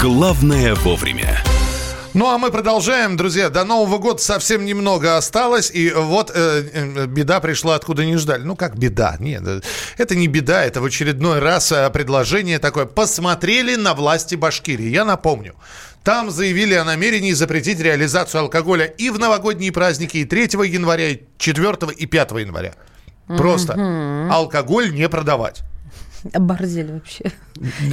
Главное 0.00 0.74
вовремя. 0.74 1.42
Ну, 2.14 2.28
а 2.28 2.38
мы 2.38 2.52
продолжаем, 2.52 3.16
друзья. 3.16 3.50
До 3.50 3.64
Нового 3.64 3.98
года 3.98 4.22
совсем 4.22 4.64
немного 4.64 5.16
осталось. 5.16 5.72
И 5.72 5.90
вот 5.90 6.30
э, 6.32 6.62
э, 6.72 7.06
беда 7.06 7.40
пришла, 7.40 7.74
откуда 7.74 8.04
не 8.04 8.16
ждали. 8.16 8.44
Ну, 8.44 8.54
как 8.54 8.78
беда? 8.78 9.16
Нет, 9.18 9.42
э, 9.44 9.60
это 9.98 10.14
не 10.14 10.28
беда. 10.28 10.64
Это 10.64 10.80
в 10.80 10.84
очередной 10.84 11.40
раз 11.40 11.72
э, 11.72 11.90
предложение 11.90 12.60
такое. 12.60 12.86
Посмотрели 12.86 13.74
на 13.74 13.94
власти 13.94 14.36
Башкирии. 14.36 14.88
Я 14.88 15.04
напомню. 15.04 15.56
Там 16.04 16.30
заявили 16.30 16.74
о 16.74 16.84
намерении 16.84 17.32
запретить 17.32 17.80
реализацию 17.80 18.42
алкоголя 18.42 18.84
и 18.84 19.10
в 19.10 19.18
новогодние 19.18 19.72
праздники, 19.72 20.18
и 20.18 20.24
3 20.24 20.42
января, 20.68 21.10
и 21.10 21.20
4 21.38 21.76
и 21.96 22.06
5 22.06 22.30
января. 22.32 22.74
Просто 23.26 23.72
mm-hmm. 23.72 24.30
алкоголь 24.30 24.94
не 24.94 25.08
продавать. 25.08 25.62
Оборзели 26.32 26.92
вообще. 26.92 27.32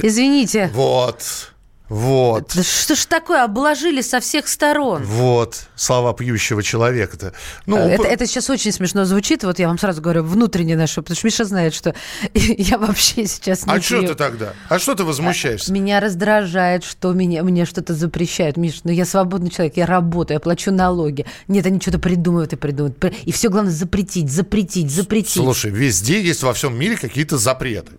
Извините. 0.00 0.70
Вот. 0.72 1.51
Вот. 1.92 2.52
Да 2.54 2.62
что 2.62 2.94
ж 2.94 3.04
такое, 3.04 3.44
обложили 3.44 4.00
со 4.00 4.20
всех 4.20 4.48
сторон. 4.48 5.02
Вот, 5.04 5.66
слова 5.76 6.14
пьющего 6.14 6.62
человека-то. 6.62 7.34
Ну, 7.66 7.76
это, 7.76 8.04
это 8.04 8.26
сейчас 8.26 8.48
очень 8.48 8.72
смешно 8.72 9.04
звучит, 9.04 9.44
вот 9.44 9.58
я 9.58 9.68
вам 9.68 9.76
сразу 9.76 10.00
говорю, 10.00 10.22
внутренне 10.22 10.74
наше, 10.74 11.02
потому 11.02 11.18
что 11.18 11.26
Миша 11.26 11.44
знает, 11.44 11.74
что 11.74 11.94
я 12.32 12.78
вообще 12.78 13.26
сейчас 13.26 13.66
не 13.66 13.74
А 13.74 13.82
что 13.82 14.00
ты 14.00 14.14
тогда? 14.14 14.54
А 14.70 14.78
что 14.78 14.94
ты 14.94 15.04
возмущаешься? 15.04 15.70
Меня 15.70 16.00
раздражает, 16.00 16.82
что 16.82 17.12
меня, 17.12 17.42
мне 17.42 17.66
что-то 17.66 17.92
запрещают. 17.92 18.56
Миш, 18.56 18.80
ну 18.84 18.90
я 18.90 19.04
свободный 19.04 19.50
человек, 19.50 19.76
я 19.76 19.84
работаю, 19.84 20.36
я 20.36 20.40
плачу 20.40 20.70
налоги. 20.70 21.26
Нет, 21.46 21.66
они 21.66 21.78
что-то 21.78 21.98
придумывают 21.98 22.54
и 22.54 22.56
придумывают. 22.56 23.04
И 23.24 23.32
все 23.32 23.50
главное 23.50 23.70
запретить, 23.70 24.32
запретить, 24.32 24.90
запретить. 24.90 25.42
Слушай, 25.42 25.70
везде 25.70 26.22
есть 26.22 26.42
во 26.42 26.54
всем 26.54 26.74
мире 26.74 26.96
какие-то 26.96 27.36
запреты. 27.36 27.92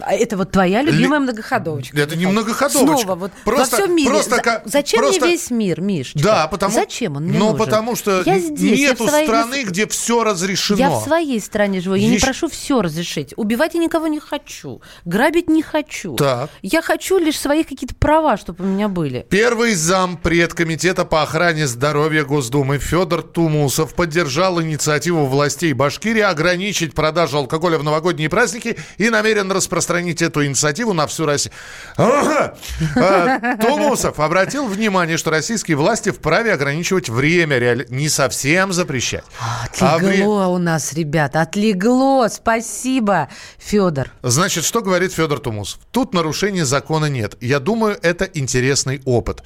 А 0.00 0.12
это 0.12 0.36
вот 0.36 0.50
твоя 0.50 0.82
любимая 0.82 1.18
Ли... 1.20 1.24
многоходовочка. 1.24 1.98
Это 1.98 2.16
не 2.16 2.26
многоходовочка. 2.26 3.04
Снова 3.04 3.14
вот 3.18 3.32
просто, 3.44 3.76
во 3.76 3.82
всем 3.82 3.96
мире. 3.96 4.10
Просто, 4.10 4.36
За... 4.36 4.62
Зачем 4.64 5.00
просто... 5.00 5.20
мне 5.24 5.32
весь 5.32 5.50
мир, 5.50 5.80
Миш? 5.80 6.12
Да, 6.14 6.46
потому... 6.48 6.74
Зачем 6.74 7.16
он 7.16 7.24
мне 7.24 7.38
Ну, 7.38 7.52
нужен? 7.52 7.58
потому 7.58 7.96
что 7.96 8.22
я 8.26 8.38
здесь, 8.38 8.78
нету 8.78 9.04
я 9.04 9.10
своей... 9.10 9.26
страны, 9.26 9.62
где 9.64 9.86
все 9.86 10.22
разрешено. 10.24 10.78
Я 10.78 10.90
в 10.90 11.02
своей 11.02 11.40
стране 11.40 11.80
живу. 11.80 11.94
Я 11.94 12.08
Есть... 12.08 12.22
не 12.22 12.26
прошу 12.26 12.48
все 12.48 12.82
разрешить. 12.82 13.32
Убивать 13.36 13.74
я 13.74 13.80
никого 13.80 14.06
не 14.06 14.20
хочу. 14.20 14.82
Грабить 15.04 15.48
не 15.48 15.62
хочу. 15.62 16.14
Так. 16.16 16.50
Я 16.62 16.82
хочу 16.82 17.18
лишь 17.18 17.38
свои 17.38 17.64
какие-то 17.64 17.94
права, 17.94 18.36
чтобы 18.36 18.64
у 18.64 18.66
меня 18.66 18.88
были. 18.88 19.26
Первый 19.30 19.74
зам 19.74 20.16
предкомитета 20.16 21.04
по 21.04 21.22
охране 21.22 21.66
здоровья 21.66 22.24
Госдумы 22.24 22.78
Федор 22.78 23.22
Тумусов 23.22 23.94
поддержал 23.94 24.60
инициативу 24.60 25.26
властей 25.26 25.72
Башкирии 25.72 26.20
ограничить 26.22 26.94
продажу 26.94 27.38
алкоголя 27.38 27.78
в 27.78 27.84
новогодние 27.84 28.28
праздники 28.28 28.76
и 28.98 29.10
намерен 29.10 29.50
распространить 29.86 30.22
эту 30.22 30.44
инициативу 30.44 30.92
на 30.92 31.06
всю 31.06 31.26
Россию. 31.26 31.54
А, 32.96 33.56
Тумусов 33.60 34.18
обратил 34.20 34.66
внимание, 34.66 35.16
что 35.16 35.30
российские 35.30 35.76
власти 35.76 36.10
вправе 36.10 36.52
ограничивать 36.52 37.08
время, 37.08 37.58
реали... 37.58 37.86
не 37.90 38.08
совсем 38.08 38.72
запрещать. 38.72 39.24
Отлегло 39.62 39.86
а 39.90 39.98
вре... 39.98 40.54
у 40.54 40.58
нас, 40.58 40.92
ребята, 40.92 41.42
отлегло. 41.42 42.28
Спасибо, 42.28 43.28
Федор. 43.58 44.10
Значит, 44.22 44.64
что 44.64 44.82
говорит 44.82 45.12
Федор 45.12 45.40
Тумусов? 45.40 45.80
Тут 45.90 46.14
нарушения 46.14 46.64
закона 46.64 47.06
нет. 47.06 47.36
Я 47.40 47.60
думаю, 47.60 47.98
это 48.02 48.24
интересный 48.24 49.00
опыт. 49.04 49.42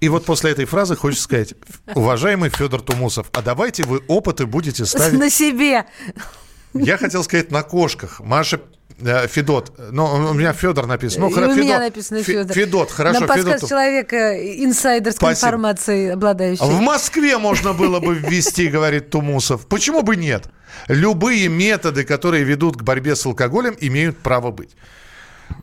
И 0.00 0.08
вот 0.08 0.24
после 0.24 0.52
этой 0.52 0.64
фразы 0.64 0.96
хочется 0.96 1.24
сказать, 1.24 1.54
уважаемый 1.94 2.50
Федор 2.50 2.82
Тумусов, 2.82 3.28
а 3.32 3.42
давайте 3.42 3.84
вы 3.84 4.02
опыты 4.08 4.46
будете 4.46 4.84
ставить... 4.86 5.18
На 5.18 5.30
себе. 5.30 5.86
Я 6.74 6.96
хотел 6.98 7.24
сказать 7.24 7.50
на 7.50 7.62
кошках. 7.62 8.20
Маша 8.20 8.60
Федот. 8.98 9.72
Но 9.92 10.30
у 10.30 10.32
меня 10.32 10.52
Федор 10.52 10.86
написано. 10.86 11.26
Ну, 11.26 11.32
у 11.32 11.34
Федот. 11.34 11.56
меня 11.56 11.78
написано 11.78 12.22
Федор. 12.22 12.54
Федот, 12.54 12.90
хорошо. 12.90 13.20
Нам 13.20 13.28
подсказ 13.28 13.54
Федот. 13.54 13.68
человека 13.68 14.64
инсайдерской 14.64 15.28
Спасибо. 15.28 15.48
информацией 15.48 16.08
обладающий. 16.08 16.64
В 16.64 16.80
Москве 16.80 17.38
можно 17.38 17.72
было 17.72 18.00
бы 18.00 18.14
ввести, 18.14 18.68
говорит 18.68 19.10
Тумусов. 19.10 19.66
Почему 19.66 20.02
бы 20.02 20.16
нет? 20.16 20.48
Любые 20.88 21.48
методы, 21.48 22.04
которые 22.04 22.44
ведут 22.44 22.76
к 22.76 22.82
борьбе 22.82 23.14
с 23.14 23.24
алкоголем, 23.24 23.76
имеют 23.80 24.18
право 24.18 24.50
быть. 24.50 24.76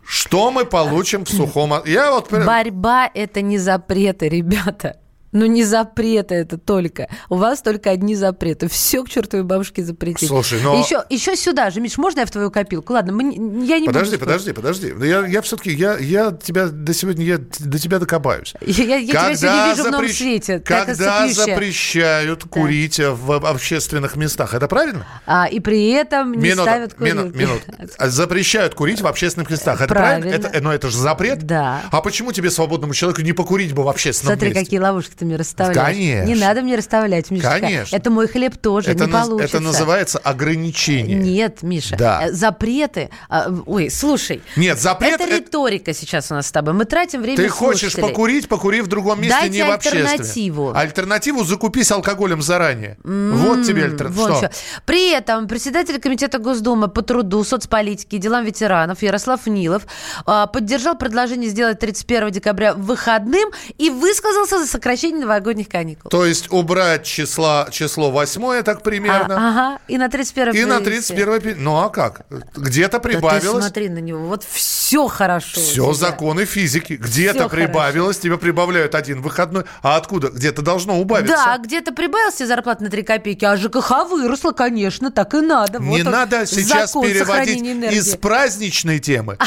Что 0.03 0.51
мы 0.51 0.65
получим 0.65 1.25
в 1.25 1.29
сухом... 1.29 1.73
Я 1.85 2.11
вот... 2.11 2.31
Борьба– 2.31 3.09
это 3.13 3.41
не 3.41 3.57
запреты, 3.57 4.29
ребята. 4.29 4.97
Ну, 5.35 5.47
не 5.47 5.65
запреты 5.65 6.33
это 6.35 6.57
только. 6.57 7.09
У 7.27 7.35
вас 7.35 7.61
только 7.61 7.89
одни 7.89 8.15
запреты. 8.15 8.69
Все 8.69 9.03
к 9.03 9.09
чертовой 9.09 9.43
бабушке 9.43 9.83
запретить. 9.83 10.29
Слушай, 10.29 10.61
но... 10.61 10.79
Еще, 10.79 11.03
еще 11.09 11.35
сюда 11.35 11.71
же, 11.71 11.81
Миш, 11.81 11.97
можно 11.97 12.21
я 12.21 12.25
в 12.25 12.31
твою 12.31 12.49
копилку? 12.49 12.93
Ладно, 12.93 13.11
мы, 13.11 13.23
я 13.65 13.79
не 13.79 13.87
Подожди, 13.87 14.15
буду 14.15 14.25
подожди, 14.25 14.53
подожди. 14.53 14.93
Я, 15.01 15.25
я 15.25 15.41
все-таки, 15.41 15.73
я, 15.73 15.97
я 15.97 16.31
тебя 16.31 16.67
до 16.67 16.93
сегодня, 16.93 17.25
я 17.25 17.37
до 17.37 17.77
тебя 17.77 17.99
докопаюсь. 17.99 18.53
Я, 18.65 18.97
я 18.97 19.07
тебя 19.07 19.35
сегодня 19.35 19.71
вижу 19.71 19.83
запрещ... 19.83 19.87
в 19.87 19.91
новом 19.91 20.09
свете. 20.09 20.59
Когда 20.59 21.27
запрещают 21.27 22.43
да. 22.43 22.49
курить 22.49 22.99
в 22.99 23.47
общественных 23.47 24.15
местах, 24.15 24.53
это 24.53 24.67
правильно? 24.67 25.05
А, 25.25 25.47
и 25.47 25.59
при 25.59 25.89
этом 25.89 26.31
не 26.31 26.49
минут, 26.49 26.63
ставят 26.63 26.93
курить. 26.93 27.13
Минут, 27.13 27.35
минут. 27.35 27.61
Запрещают 27.99 28.73
курить 28.73 29.01
в 29.01 29.07
общественных 29.07 29.49
местах. 29.49 29.81
Это 29.81 29.93
правильно? 29.93 30.29
правильно? 30.29 30.47
Это, 30.47 30.63
но 30.63 30.73
это 30.73 30.89
же 30.89 30.97
запрет? 30.97 31.43
Да. 31.43 31.81
А 31.91 32.01
почему 32.01 32.31
тебе, 32.31 32.49
свободному 32.49 32.93
человеку, 32.93 33.21
не 33.21 33.33
покурить 33.33 33.73
бы 33.73 33.83
в 33.83 33.89
общественном 33.89 34.33
Смотри, 34.33 34.49
месте? 34.49 34.63
какие 34.63 34.79
ловушки 34.79 35.13
ты 35.17 35.24
мне 35.25 35.35
расставляешь. 35.35 35.95
Конечно. 35.95 36.27
Не 36.27 36.35
надо 36.35 36.61
мне 36.61 36.75
расставлять, 36.75 37.31
Миша. 37.31 37.49
Конечно. 37.49 37.95
Это 37.95 38.09
мой 38.09 38.27
хлеб 38.27 38.57
тоже, 38.57 38.91
это 38.91 39.05
не 39.05 39.11
на, 39.11 39.21
получится. 39.21 39.57
Это 39.57 39.65
называется 39.65 40.17
ограничение. 40.19 41.17
Нет, 41.17 41.61
Миша. 41.61 41.95
Да. 41.97 42.27
Э, 42.27 42.31
запреты. 42.31 43.09
А, 43.29 43.51
ой, 43.65 43.89
слушай. 43.89 44.41
Нет, 44.55 44.79
запрет... 44.79 45.19
Это 45.19 45.35
риторика 45.35 45.93
сейчас 45.93 46.31
у 46.31 46.35
нас 46.35 46.47
с 46.47 46.51
тобой. 46.51 46.73
Мы 46.73 46.85
тратим 46.85 47.21
время 47.21 47.37
Ты 47.37 47.49
хочешь 47.49 47.95
покурить, 47.95 48.47
покури 48.47 48.81
в 48.81 48.87
другом 48.87 49.21
месте, 49.21 49.37
Дайте 49.39 49.55
не 49.55 49.63
в 49.63 49.71
общественном. 49.71 50.07
альтернативу. 50.07 50.73
Альтернативу 50.75 51.43
закупись 51.43 51.91
алкоголем 51.91 52.41
заранее. 52.41 52.97
Mm-hmm. 53.03 53.31
Вот 53.31 53.65
тебе 53.65 53.85
альтернатива. 53.85 54.27
Вот 54.27 54.37
что? 54.37 54.51
При 54.85 55.11
этом 55.11 55.47
председатель 55.47 55.99
Комитета 55.99 56.39
Госдумы 56.39 56.87
по 56.87 57.01
труду, 57.01 57.43
соцполитике 57.43 58.17
и 58.17 58.19
делам 58.19 58.45
ветеранов 58.45 59.01
Ярослав 59.01 59.45
Нилов 59.47 59.83
а, 60.25 60.47
поддержал 60.47 60.97
предложение 60.97 61.49
сделать 61.49 61.79
31 61.79 62.31
декабря 62.31 62.73
выходным 62.73 63.49
и 63.77 63.89
высказался 63.89 64.59
за 64.59 64.67
сокращение 64.67 65.04
новогодних 65.13 65.69
каникул. 65.69 66.09
То 66.09 66.25
есть 66.25 66.51
убрать 66.51 67.03
числа, 67.03 67.67
число 67.71 68.11
8, 68.11 68.63
так 68.63 68.81
примерно. 68.81 69.35
А, 69.35 69.49
ага, 69.49 69.79
и 69.87 69.97
на 69.97 70.09
31 70.09 70.55
И 70.55 70.65
на 70.65 70.79
31 70.79 71.55
Ну 71.63 71.77
а 71.77 71.89
как? 71.89 72.21
Где-то 72.55 72.99
прибавилось. 72.99 73.43
Да 73.43 73.51
ты 73.51 73.61
смотри 73.61 73.89
на 73.89 73.99
него, 73.99 74.25
вот 74.25 74.43
все 74.43 75.07
хорошо. 75.07 75.59
Все 75.59 75.93
законы 75.93 76.45
физики. 76.45 76.93
Где-то 76.93 77.49
прибавилось, 77.49 78.19
тебе 78.19 78.37
прибавляют 78.37 78.95
один 78.95 79.21
выходной. 79.21 79.65
А 79.81 79.97
откуда? 79.97 80.29
Где-то 80.29 80.61
должно 80.61 80.99
убавиться. 80.99 81.35
Да, 81.35 81.57
где-то 81.57 81.93
прибавилась 81.93 82.37
зарплата 82.37 82.83
на 82.83 82.89
3 82.89 83.03
копейки, 83.03 83.45
а 83.45 83.55
ЖКХ 83.57 84.05
выросла, 84.09 84.51
конечно, 84.51 85.11
так 85.11 85.33
и 85.33 85.41
надо. 85.41 85.79
Не 85.79 86.03
вот 86.03 86.11
надо 86.11 86.39
он, 86.41 86.45
сейчас 86.45 86.93
переводить 86.93 87.61
из 87.93 88.15
праздничной 88.15 88.99
темы 88.99 89.37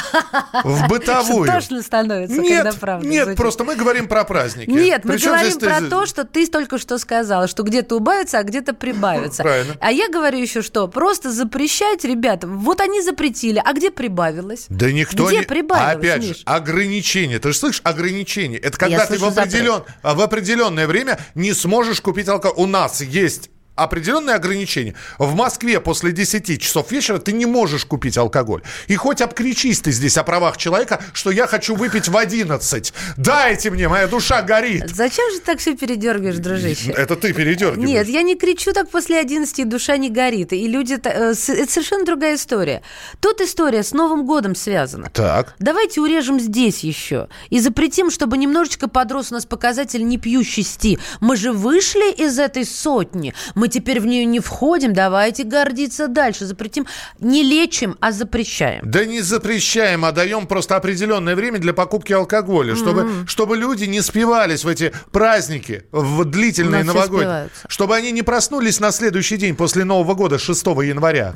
в 0.64 0.88
бытовую. 0.88 1.50
Тошно 1.50 1.82
становится, 1.82 2.36
нет, 2.38 2.64
когда 2.64 2.78
правда 2.78 3.06
Нет, 3.06 3.24
звучит. 3.24 3.38
просто 3.38 3.64
мы 3.64 3.76
говорим 3.76 4.08
про 4.08 4.24
праздники. 4.24 4.70
Нет, 4.70 5.04
мы 5.04 5.16
говорим 5.16 5.47
про 5.56 5.80
то, 5.82 6.06
что 6.06 6.24
ты 6.24 6.46
только 6.46 6.78
что 6.78 6.98
сказала, 6.98 7.46
что 7.48 7.62
где-то 7.62 7.96
убавится, 7.96 8.38
а 8.38 8.42
где-то 8.42 8.74
прибавится. 8.74 9.42
Правильно. 9.42 9.76
А 9.80 9.90
я 9.90 10.08
говорю 10.08 10.38
еще 10.38 10.62
что? 10.62 10.88
Просто 10.88 11.30
запрещать, 11.30 12.04
ребята. 12.04 12.46
Вот 12.46 12.80
они 12.80 13.02
запретили, 13.02 13.62
а 13.64 13.72
где 13.72 13.90
прибавилось? 13.90 14.66
Да 14.68 14.90
никто 14.90 15.26
где 15.26 15.38
не... 15.38 15.42
прибавилось, 15.42 15.96
Опять 15.96 16.22
Миш? 16.22 16.36
же, 16.38 16.42
ограничение. 16.44 17.38
Ты 17.38 17.52
же 17.52 17.58
слышишь, 17.58 17.80
ограничение. 17.84 18.58
Это 18.58 18.78
когда 18.78 18.96
я 18.98 19.06
ты 19.06 19.18
в, 19.18 19.24
определен... 19.24 19.82
в 20.02 20.20
определенное 20.20 20.86
время 20.86 21.18
не 21.34 21.52
сможешь 21.52 22.00
купить 22.00 22.28
алкоголь. 22.28 22.64
У 22.64 22.66
нас 22.66 23.00
есть 23.00 23.50
определенные 23.78 24.36
ограничения. 24.36 24.94
В 25.18 25.34
Москве 25.34 25.80
после 25.80 26.12
10 26.12 26.60
часов 26.60 26.90
вечера 26.90 27.18
ты 27.18 27.32
не 27.32 27.46
можешь 27.46 27.84
купить 27.84 28.18
алкоголь. 28.18 28.62
И 28.86 28.96
хоть 28.96 29.20
обкричись 29.20 29.80
ты 29.80 29.92
здесь 29.92 30.16
о 30.18 30.24
правах 30.24 30.56
человека, 30.56 31.02
что 31.12 31.30
я 31.30 31.46
хочу 31.46 31.74
выпить 31.74 32.08
в 32.08 32.16
11. 32.16 32.92
Дайте 33.16 33.70
мне, 33.70 33.88
моя 33.88 34.06
душа 34.06 34.42
горит. 34.42 34.90
Зачем 34.90 35.30
же 35.32 35.40
так 35.40 35.58
все 35.58 35.76
передергиваешь, 35.76 36.36
дружище? 36.36 36.90
Это 36.92 37.16
ты 37.16 37.32
передергиваешь. 37.32 37.88
Нет, 37.88 38.08
я 38.08 38.22
не 38.22 38.36
кричу 38.36 38.72
так 38.72 38.90
после 38.90 39.18
11, 39.18 39.58
и 39.58 39.64
душа 39.64 39.96
не 39.96 40.10
горит. 40.10 40.52
И 40.52 40.66
люди... 40.66 40.98
Э, 41.04 41.32
это 41.32 41.72
совершенно 41.72 42.04
другая 42.04 42.36
история. 42.36 42.82
Тут 43.20 43.40
история 43.40 43.82
с 43.82 43.92
Новым 43.92 44.26
годом 44.26 44.54
связана. 44.54 45.10
Так. 45.10 45.54
Давайте 45.58 46.00
урежем 46.00 46.40
здесь 46.40 46.80
еще. 46.80 47.28
И 47.50 47.60
запретим, 47.60 48.10
чтобы 48.10 48.38
немножечко 48.38 48.88
подрос 48.88 49.30
у 49.30 49.34
нас 49.34 49.46
показатель 49.46 50.06
непьющести. 50.06 50.98
Мы 51.20 51.36
же 51.36 51.52
вышли 51.52 52.12
из 52.12 52.38
этой 52.38 52.64
сотни. 52.64 53.34
Мы 53.54 53.67
теперь 53.68 54.00
в 54.00 54.06
нее 54.06 54.24
не 54.24 54.40
входим, 54.40 54.92
давайте 54.92 55.44
гордиться 55.44 56.08
дальше. 56.08 56.46
Запретим, 56.46 56.86
не 57.20 57.42
лечим, 57.42 57.96
а 58.00 58.12
запрещаем. 58.12 58.82
Да 58.84 59.04
не 59.04 59.20
запрещаем, 59.20 60.04
а 60.04 60.12
даем 60.12 60.46
просто 60.46 60.76
определенное 60.76 61.34
время 61.34 61.58
для 61.58 61.72
покупки 61.72 62.12
алкоголя, 62.12 62.74
чтобы, 62.74 63.02
mm-hmm. 63.02 63.26
чтобы 63.26 63.56
люди 63.56 63.84
не 63.84 64.00
спивались 64.00 64.64
в 64.64 64.68
эти 64.68 64.92
праздники, 65.12 65.84
в 65.92 66.24
длительные 66.24 66.84
Но 66.84 66.92
новогодние. 66.92 67.50
Чтобы 67.68 67.96
они 67.96 68.12
не 68.12 68.22
проснулись 68.22 68.80
на 68.80 68.90
следующий 68.90 69.36
день 69.36 69.56
после 69.56 69.84
Нового 69.84 70.14
года, 70.14 70.38
6 70.38 70.66
января. 70.66 71.34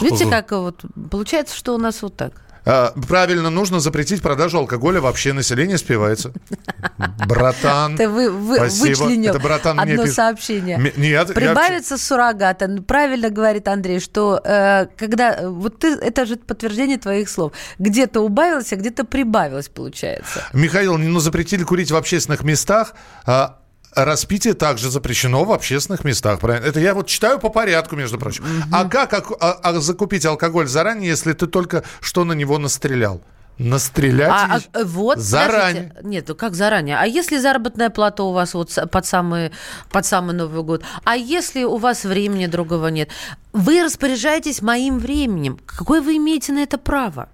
Видите, 0.00 0.26
как 0.28 0.52
вот 0.52 0.82
получается, 1.10 1.56
что 1.56 1.74
у 1.74 1.78
нас 1.78 2.02
вот 2.02 2.16
так. 2.16 2.32
А, 2.64 2.92
правильно, 3.08 3.50
нужно 3.50 3.80
запретить 3.80 4.22
продажу 4.22 4.58
алкоголя. 4.58 5.00
Вообще 5.00 5.32
население 5.32 5.78
спивается. 5.78 6.32
Братан, 7.26 7.96
Ты 7.96 8.08
вы, 8.08 8.30
вы, 8.30 8.56
спасибо. 8.56 9.10
Это 9.12 9.38
братан 9.40 9.80
одно 9.80 9.94
мне 9.94 10.02
пишет. 10.02 10.14
сообщение. 10.14 10.76
М- 10.76 10.92
нет, 10.96 11.34
Прибавится 11.34 11.94
я... 11.94 11.98
суррогата. 11.98 12.68
Правильно 12.86 13.30
говорит 13.30 13.66
Андрей, 13.68 14.00
что 14.00 14.40
э, 14.44 14.86
когда... 14.96 15.50
Вот 15.50 15.80
ты, 15.80 15.94
это 15.94 16.24
же 16.26 16.36
подтверждение 16.36 16.98
твоих 16.98 17.28
слов. 17.28 17.52
Где-то 17.78 18.20
убавилось, 18.20 18.72
а 18.72 18.76
где-то 18.76 19.04
прибавилось, 19.04 19.68
получается. 19.68 20.44
Михаил, 20.52 20.98
ну 20.98 21.20
запретили 21.20 21.64
курить 21.64 21.90
в 21.90 21.96
общественных 21.96 22.42
местах. 22.44 22.94
А 23.26 23.61
распитие 23.94 24.54
также 24.54 24.90
запрещено 24.90 25.44
в 25.44 25.52
общественных 25.52 26.04
местах. 26.04 26.40
Правильно? 26.40 26.66
Это 26.66 26.80
я 26.80 26.94
вот 26.94 27.06
читаю 27.06 27.38
по 27.38 27.48
порядку, 27.48 27.96
между 27.96 28.18
прочим. 28.18 28.44
Угу. 28.44 28.68
А 28.72 28.88
как 28.88 29.12
а, 29.12 29.52
а, 29.62 29.80
закупить 29.80 30.26
алкоголь 30.26 30.66
заранее, 30.66 31.08
если 31.08 31.32
ты 31.32 31.46
только 31.46 31.84
что 32.00 32.24
на 32.24 32.32
него 32.32 32.58
настрелял? 32.58 33.22
Настрелять 33.58 34.30
а, 34.30 34.60
а, 34.72 34.84
вот, 34.84 35.18
заранее. 35.18 35.84
Подождите. 35.84 36.08
Нет, 36.08 36.24
ну 36.28 36.34
как 36.34 36.54
заранее? 36.54 36.96
А 36.96 37.06
если 37.06 37.36
заработная 37.36 37.90
плата 37.90 38.22
у 38.22 38.32
вас 38.32 38.54
вот 38.54 38.76
под 38.90 39.06
самый, 39.06 39.52
под 39.90 40.06
самый 40.06 40.34
Новый 40.34 40.62
год? 40.62 40.82
А 41.04 41.16
если 41.16 41.62
у 41.62 41.76
вас 41.76 42.04
времени 42.04 42.46
другого 42.46 42.88
нет? 42.88 43.10
Вы 43.52 43.84
распоряжаетесь 43.84 44.62
моим 44.62 44.98
временем. 44.98 45.58
Какое 45.66 46.00
вы 46.00 46.16
имеете 46.16 46.52
на 46.52 46.62
это 46.62 46.78
право? 46.78 47.28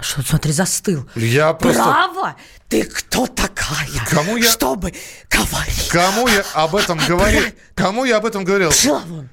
Что, 0.00 0.22
смотри, 0.22 0.52
застыл. 0.52 1.08
Я 1.14 1.52
просто... 1.52 1.82
Право? 1.82 2.36
Ты 2.68 2.84
кто 2.84 3.26
такая? 3.26 3.88
Кому 4.08 4.36
я... 4.36 4.50
Чтобы 4.50 4.94
говорить. 5.28 5.88
Кому 5.90 6.28
я 6.28 6.44
об 6.54 6.76
этом 6.76 6.98
говорил? 7.06 7.44
Кому 7.74 8.04
я 8.04 8.16
об 8.16 8.26
этом 8.26 8.44
говорил? 8.44 8.70
Пошла 8.70 9.02
вон. 9.06 9.28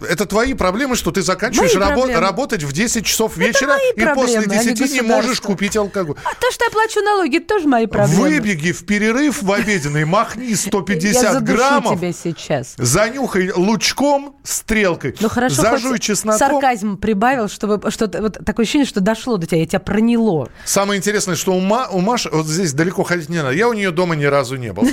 Это 0.00 0.26
твои 0.26 0.54
проблемы, 0.54 0.94
что 0.96 1.10
ты 1.10 1.22
заканчиваешь 1.22 1.74
рабо- 1.74 2.14
работать 2.18 2.62
в 2.62 2.72
10 2.72 3.04
часов 3.06 3.36
вечера 3.36 3.76
и 3.96 4.04
после 4.14 4.44
10 4.46 4.92
не 4.92 5.00
можешь 5.00 5.40
купить 5.40 5.76
алкоголь. 5.76 6.16
А 6.24 6.34
то, 6.34 6.50
что 6.50 6.64
я 6.64 6.70
плачу 6.70 7.00
налоги, 7.00 7.38
это 7.38 7.46
тоже 7.46 7.66
мои 7.66 7.86
проблемы. 7.86 8.20
Выбеги 8.22 8.72
в 8.72 8.84
перерыв 8.84 9.42
в 9.42 9.50
обеденный, 9.50 10.04
махни 10.04 10.54
150 10.54 11.22
я 11.34 11.40
граммов. 11.40 11.98
тебя 11.98 12.12
сейчас. 12.12 12.74
Занюхай 12.76 13.52
лучком, 13.54 14.36
стрелкой. 14.44 15.14
Ну 15.20 15.28
хорошо, 15.28 15.62
зажуй 15.62 15.98
чесноком. 15.98 16.38
Сарказм 16.38 16.96
прибавил, 16.98 17.48
чтобы 17.48 17.90
что 17.90 18.06
вот 18.20 18.38
такое 18.44 18.64
ощущение, 18.64 18.86
что 18.86 19.00
дошло 19.00 19.36
до 19.38 19.46
тебя, 19.46 19.60
я 19.60 19.66
тебя 19.66 19.80
проняло. 19.80 20.48
Самое 20.64 20.98
интересное, 20.98 21.36
что 21.36 21.52
у, 21.54 21.60
Ма, 21.60 21.88
у 21.90 22.00
Маши, 22.00 22.28
вот 22.30 22.46
здесь 22.46 22.72
далеко 22.72 23.02
ходить 23.02 23.28
не 23.28 23.38
надо. 23.38 23.52
Я 23.52 23.68
у 23.68 23.72
нее 23.72 23.90
дома 23.92 24.14
ни 24.14 24.24
разу 24.24 24.56
не 24.56 24.72
был. 24.72 24.86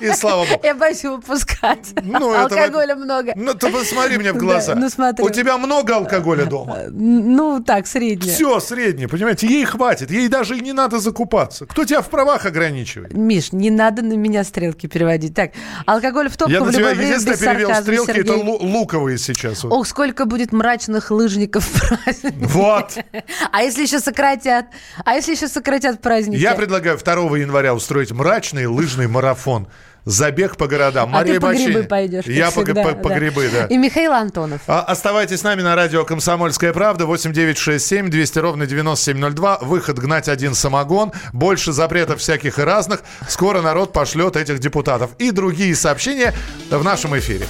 И, 0.00 0.10
слава, 0.12 0.44
богу. 0.46 0.60
Я 0.62 0.74
боюсь 0.74 1.02
выпускать. 1.04 1.88
Ну, 2.02 2.34
Алкоголя 2.34 2.96
много. 2.96 3.32
Ну, 3.36 3.54
ты 3.54 3.70
посмотри, 3.70 4.05
смотри 4.06 4.18
мне 4.18 4.32
в 4.32 4.36
глаза. 4.36 4.74
Да, 4.74 4.80
ну, 4.80 4.90
смотри. 4.90 5.24
У 5.24 5.30
тебя 5.30 5.58
много 5.58 5.96
алкоголя 5.96 6.44
дома? 6.46 6.78
Ну, 6.90 7.62
так, 7.62 7.86
среднее. 7.86 8.32
Все, 8.34 8.60
среднее, 8.60 9.08
понимаете? 9.08 9.46
Ей 9.46 9.64
хватит. 9.64 10.10
Ей 10.10 10.28
даже 10.28 10.56
и 10.56 10.60
не 10.60 10.72
надо 10.72 10.98
закупаться. 10.98 11.66
Кто 11.66 11.84
тебя 11.84 12.00
в 12.02 12.08
правах 12.08 12.46
ограничивает? 12.46 13.12
Миш, 13.12 13.52
не 13.52 13.70
надо 13.70 14.02
на 14.02 14.14
меня 14.14 14.44
стрелки 14.44 14.86
переводить. 14.86 15.34
Так, 15.34 15.52
алкоголь 15.86 16.28
в 16.28 16.36
топку 16.36 16.52
Я 16.52 16.62
в 16.62 16.72
тебя, 16.72 16.90
время 16.90 17.06
если 17.08 17.30
без 17.30 17.38
перевел 17.38 17.74
стрелки, 17.74 18.12
Сергей. 18.12 18.22
это 18.22 18.36
луковые 18.36 19.18
сейчас. 19.18 19.64
Вот. 19.64 19.72
Ох, 19.72 19.86
сколько 19.86 20.24
будет 20.24 20.52
мрачных 20.52 21.10
лыжников 21.10 21.68
праздник. 21.68 22.34
Вот. 22.38 22.96
А 23.52 23.62
если 23.62 23.82
еще 23.82 24.00
сократят? 24.00 24.66
А 25.04 25.14
если 25.14 25.32
еще 25.32 25.48
сократят 25.48 26.00
праздники? 26.00 26.40
Я 26.40 26.54
предлагаю 26.54 26.98
2 26.98 27.38
января 27.38 27.74
устроить 27.74 28.12
мрачный 28.12 28.66
лыжный 28.66 29.08
марафон. 29.08 29.68
Забег 30.06 30.56
по 30.56 30.68
городам. 30.68 31.08
А 31.08 31.18
Мария 31.18 31.34
ты 31.34 31.40
по 31.40 31.48
Бачини. 31.48 31.66
грибы 31.66 31.82
пойдешь. 31.82 32.24
Я 32.26 32.52
по, 32.52 32.64
по, 32.64 32.74
по 32.94 33.08
да. 33.08 33.18
грибы, 33.18 33.50
да. 33.52 33.66
И 33.66 33.76
Михаил 33.76 34.12
Антонов. 34.12 34.60
А, 34.68 34.82
оставайтесь 34.82 35.40
с 35.40 35.42
нами 35.42 35.62
на 35.62 35.74
радио 35.74 36.04
«Комсомольская 36.04 36.72
правда». 36.72 37.06
8967 37.06 38.08
200 38.08 38.38
ровно 38.38 38.66
9702. 38.66 39.58
Выход 39.62 39.98
«Гнать 39.98 40.28
один 40.28 40.54
самогон». 40.54 41.10
Больше 41.32 41.72
запретов 41.72 42.20
всяких 42.20 42.60
и 42.60 42.62
разных. 42.62 43.02
Скоро 43.28 43.60
народ 43.62 43.92
пошлет 43.92 44.36
этих 44.36 44.60
депутатов. 44.60 45.10
И 45.18 45.32
другие 45.32 45.74
сообщения 45.74 46.32
в 46.70 46.84
нашем 46.84 47.18
эфире. 47.18 47.46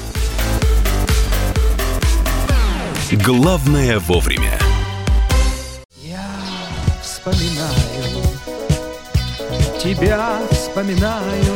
Главное 3.12 3.98
вовремя. 3.98 4.58
Я 6.02 6.26
вспоминаю, 7.02 8.22
тебя 9.78 10.38
вспоминаю 10.50 11.55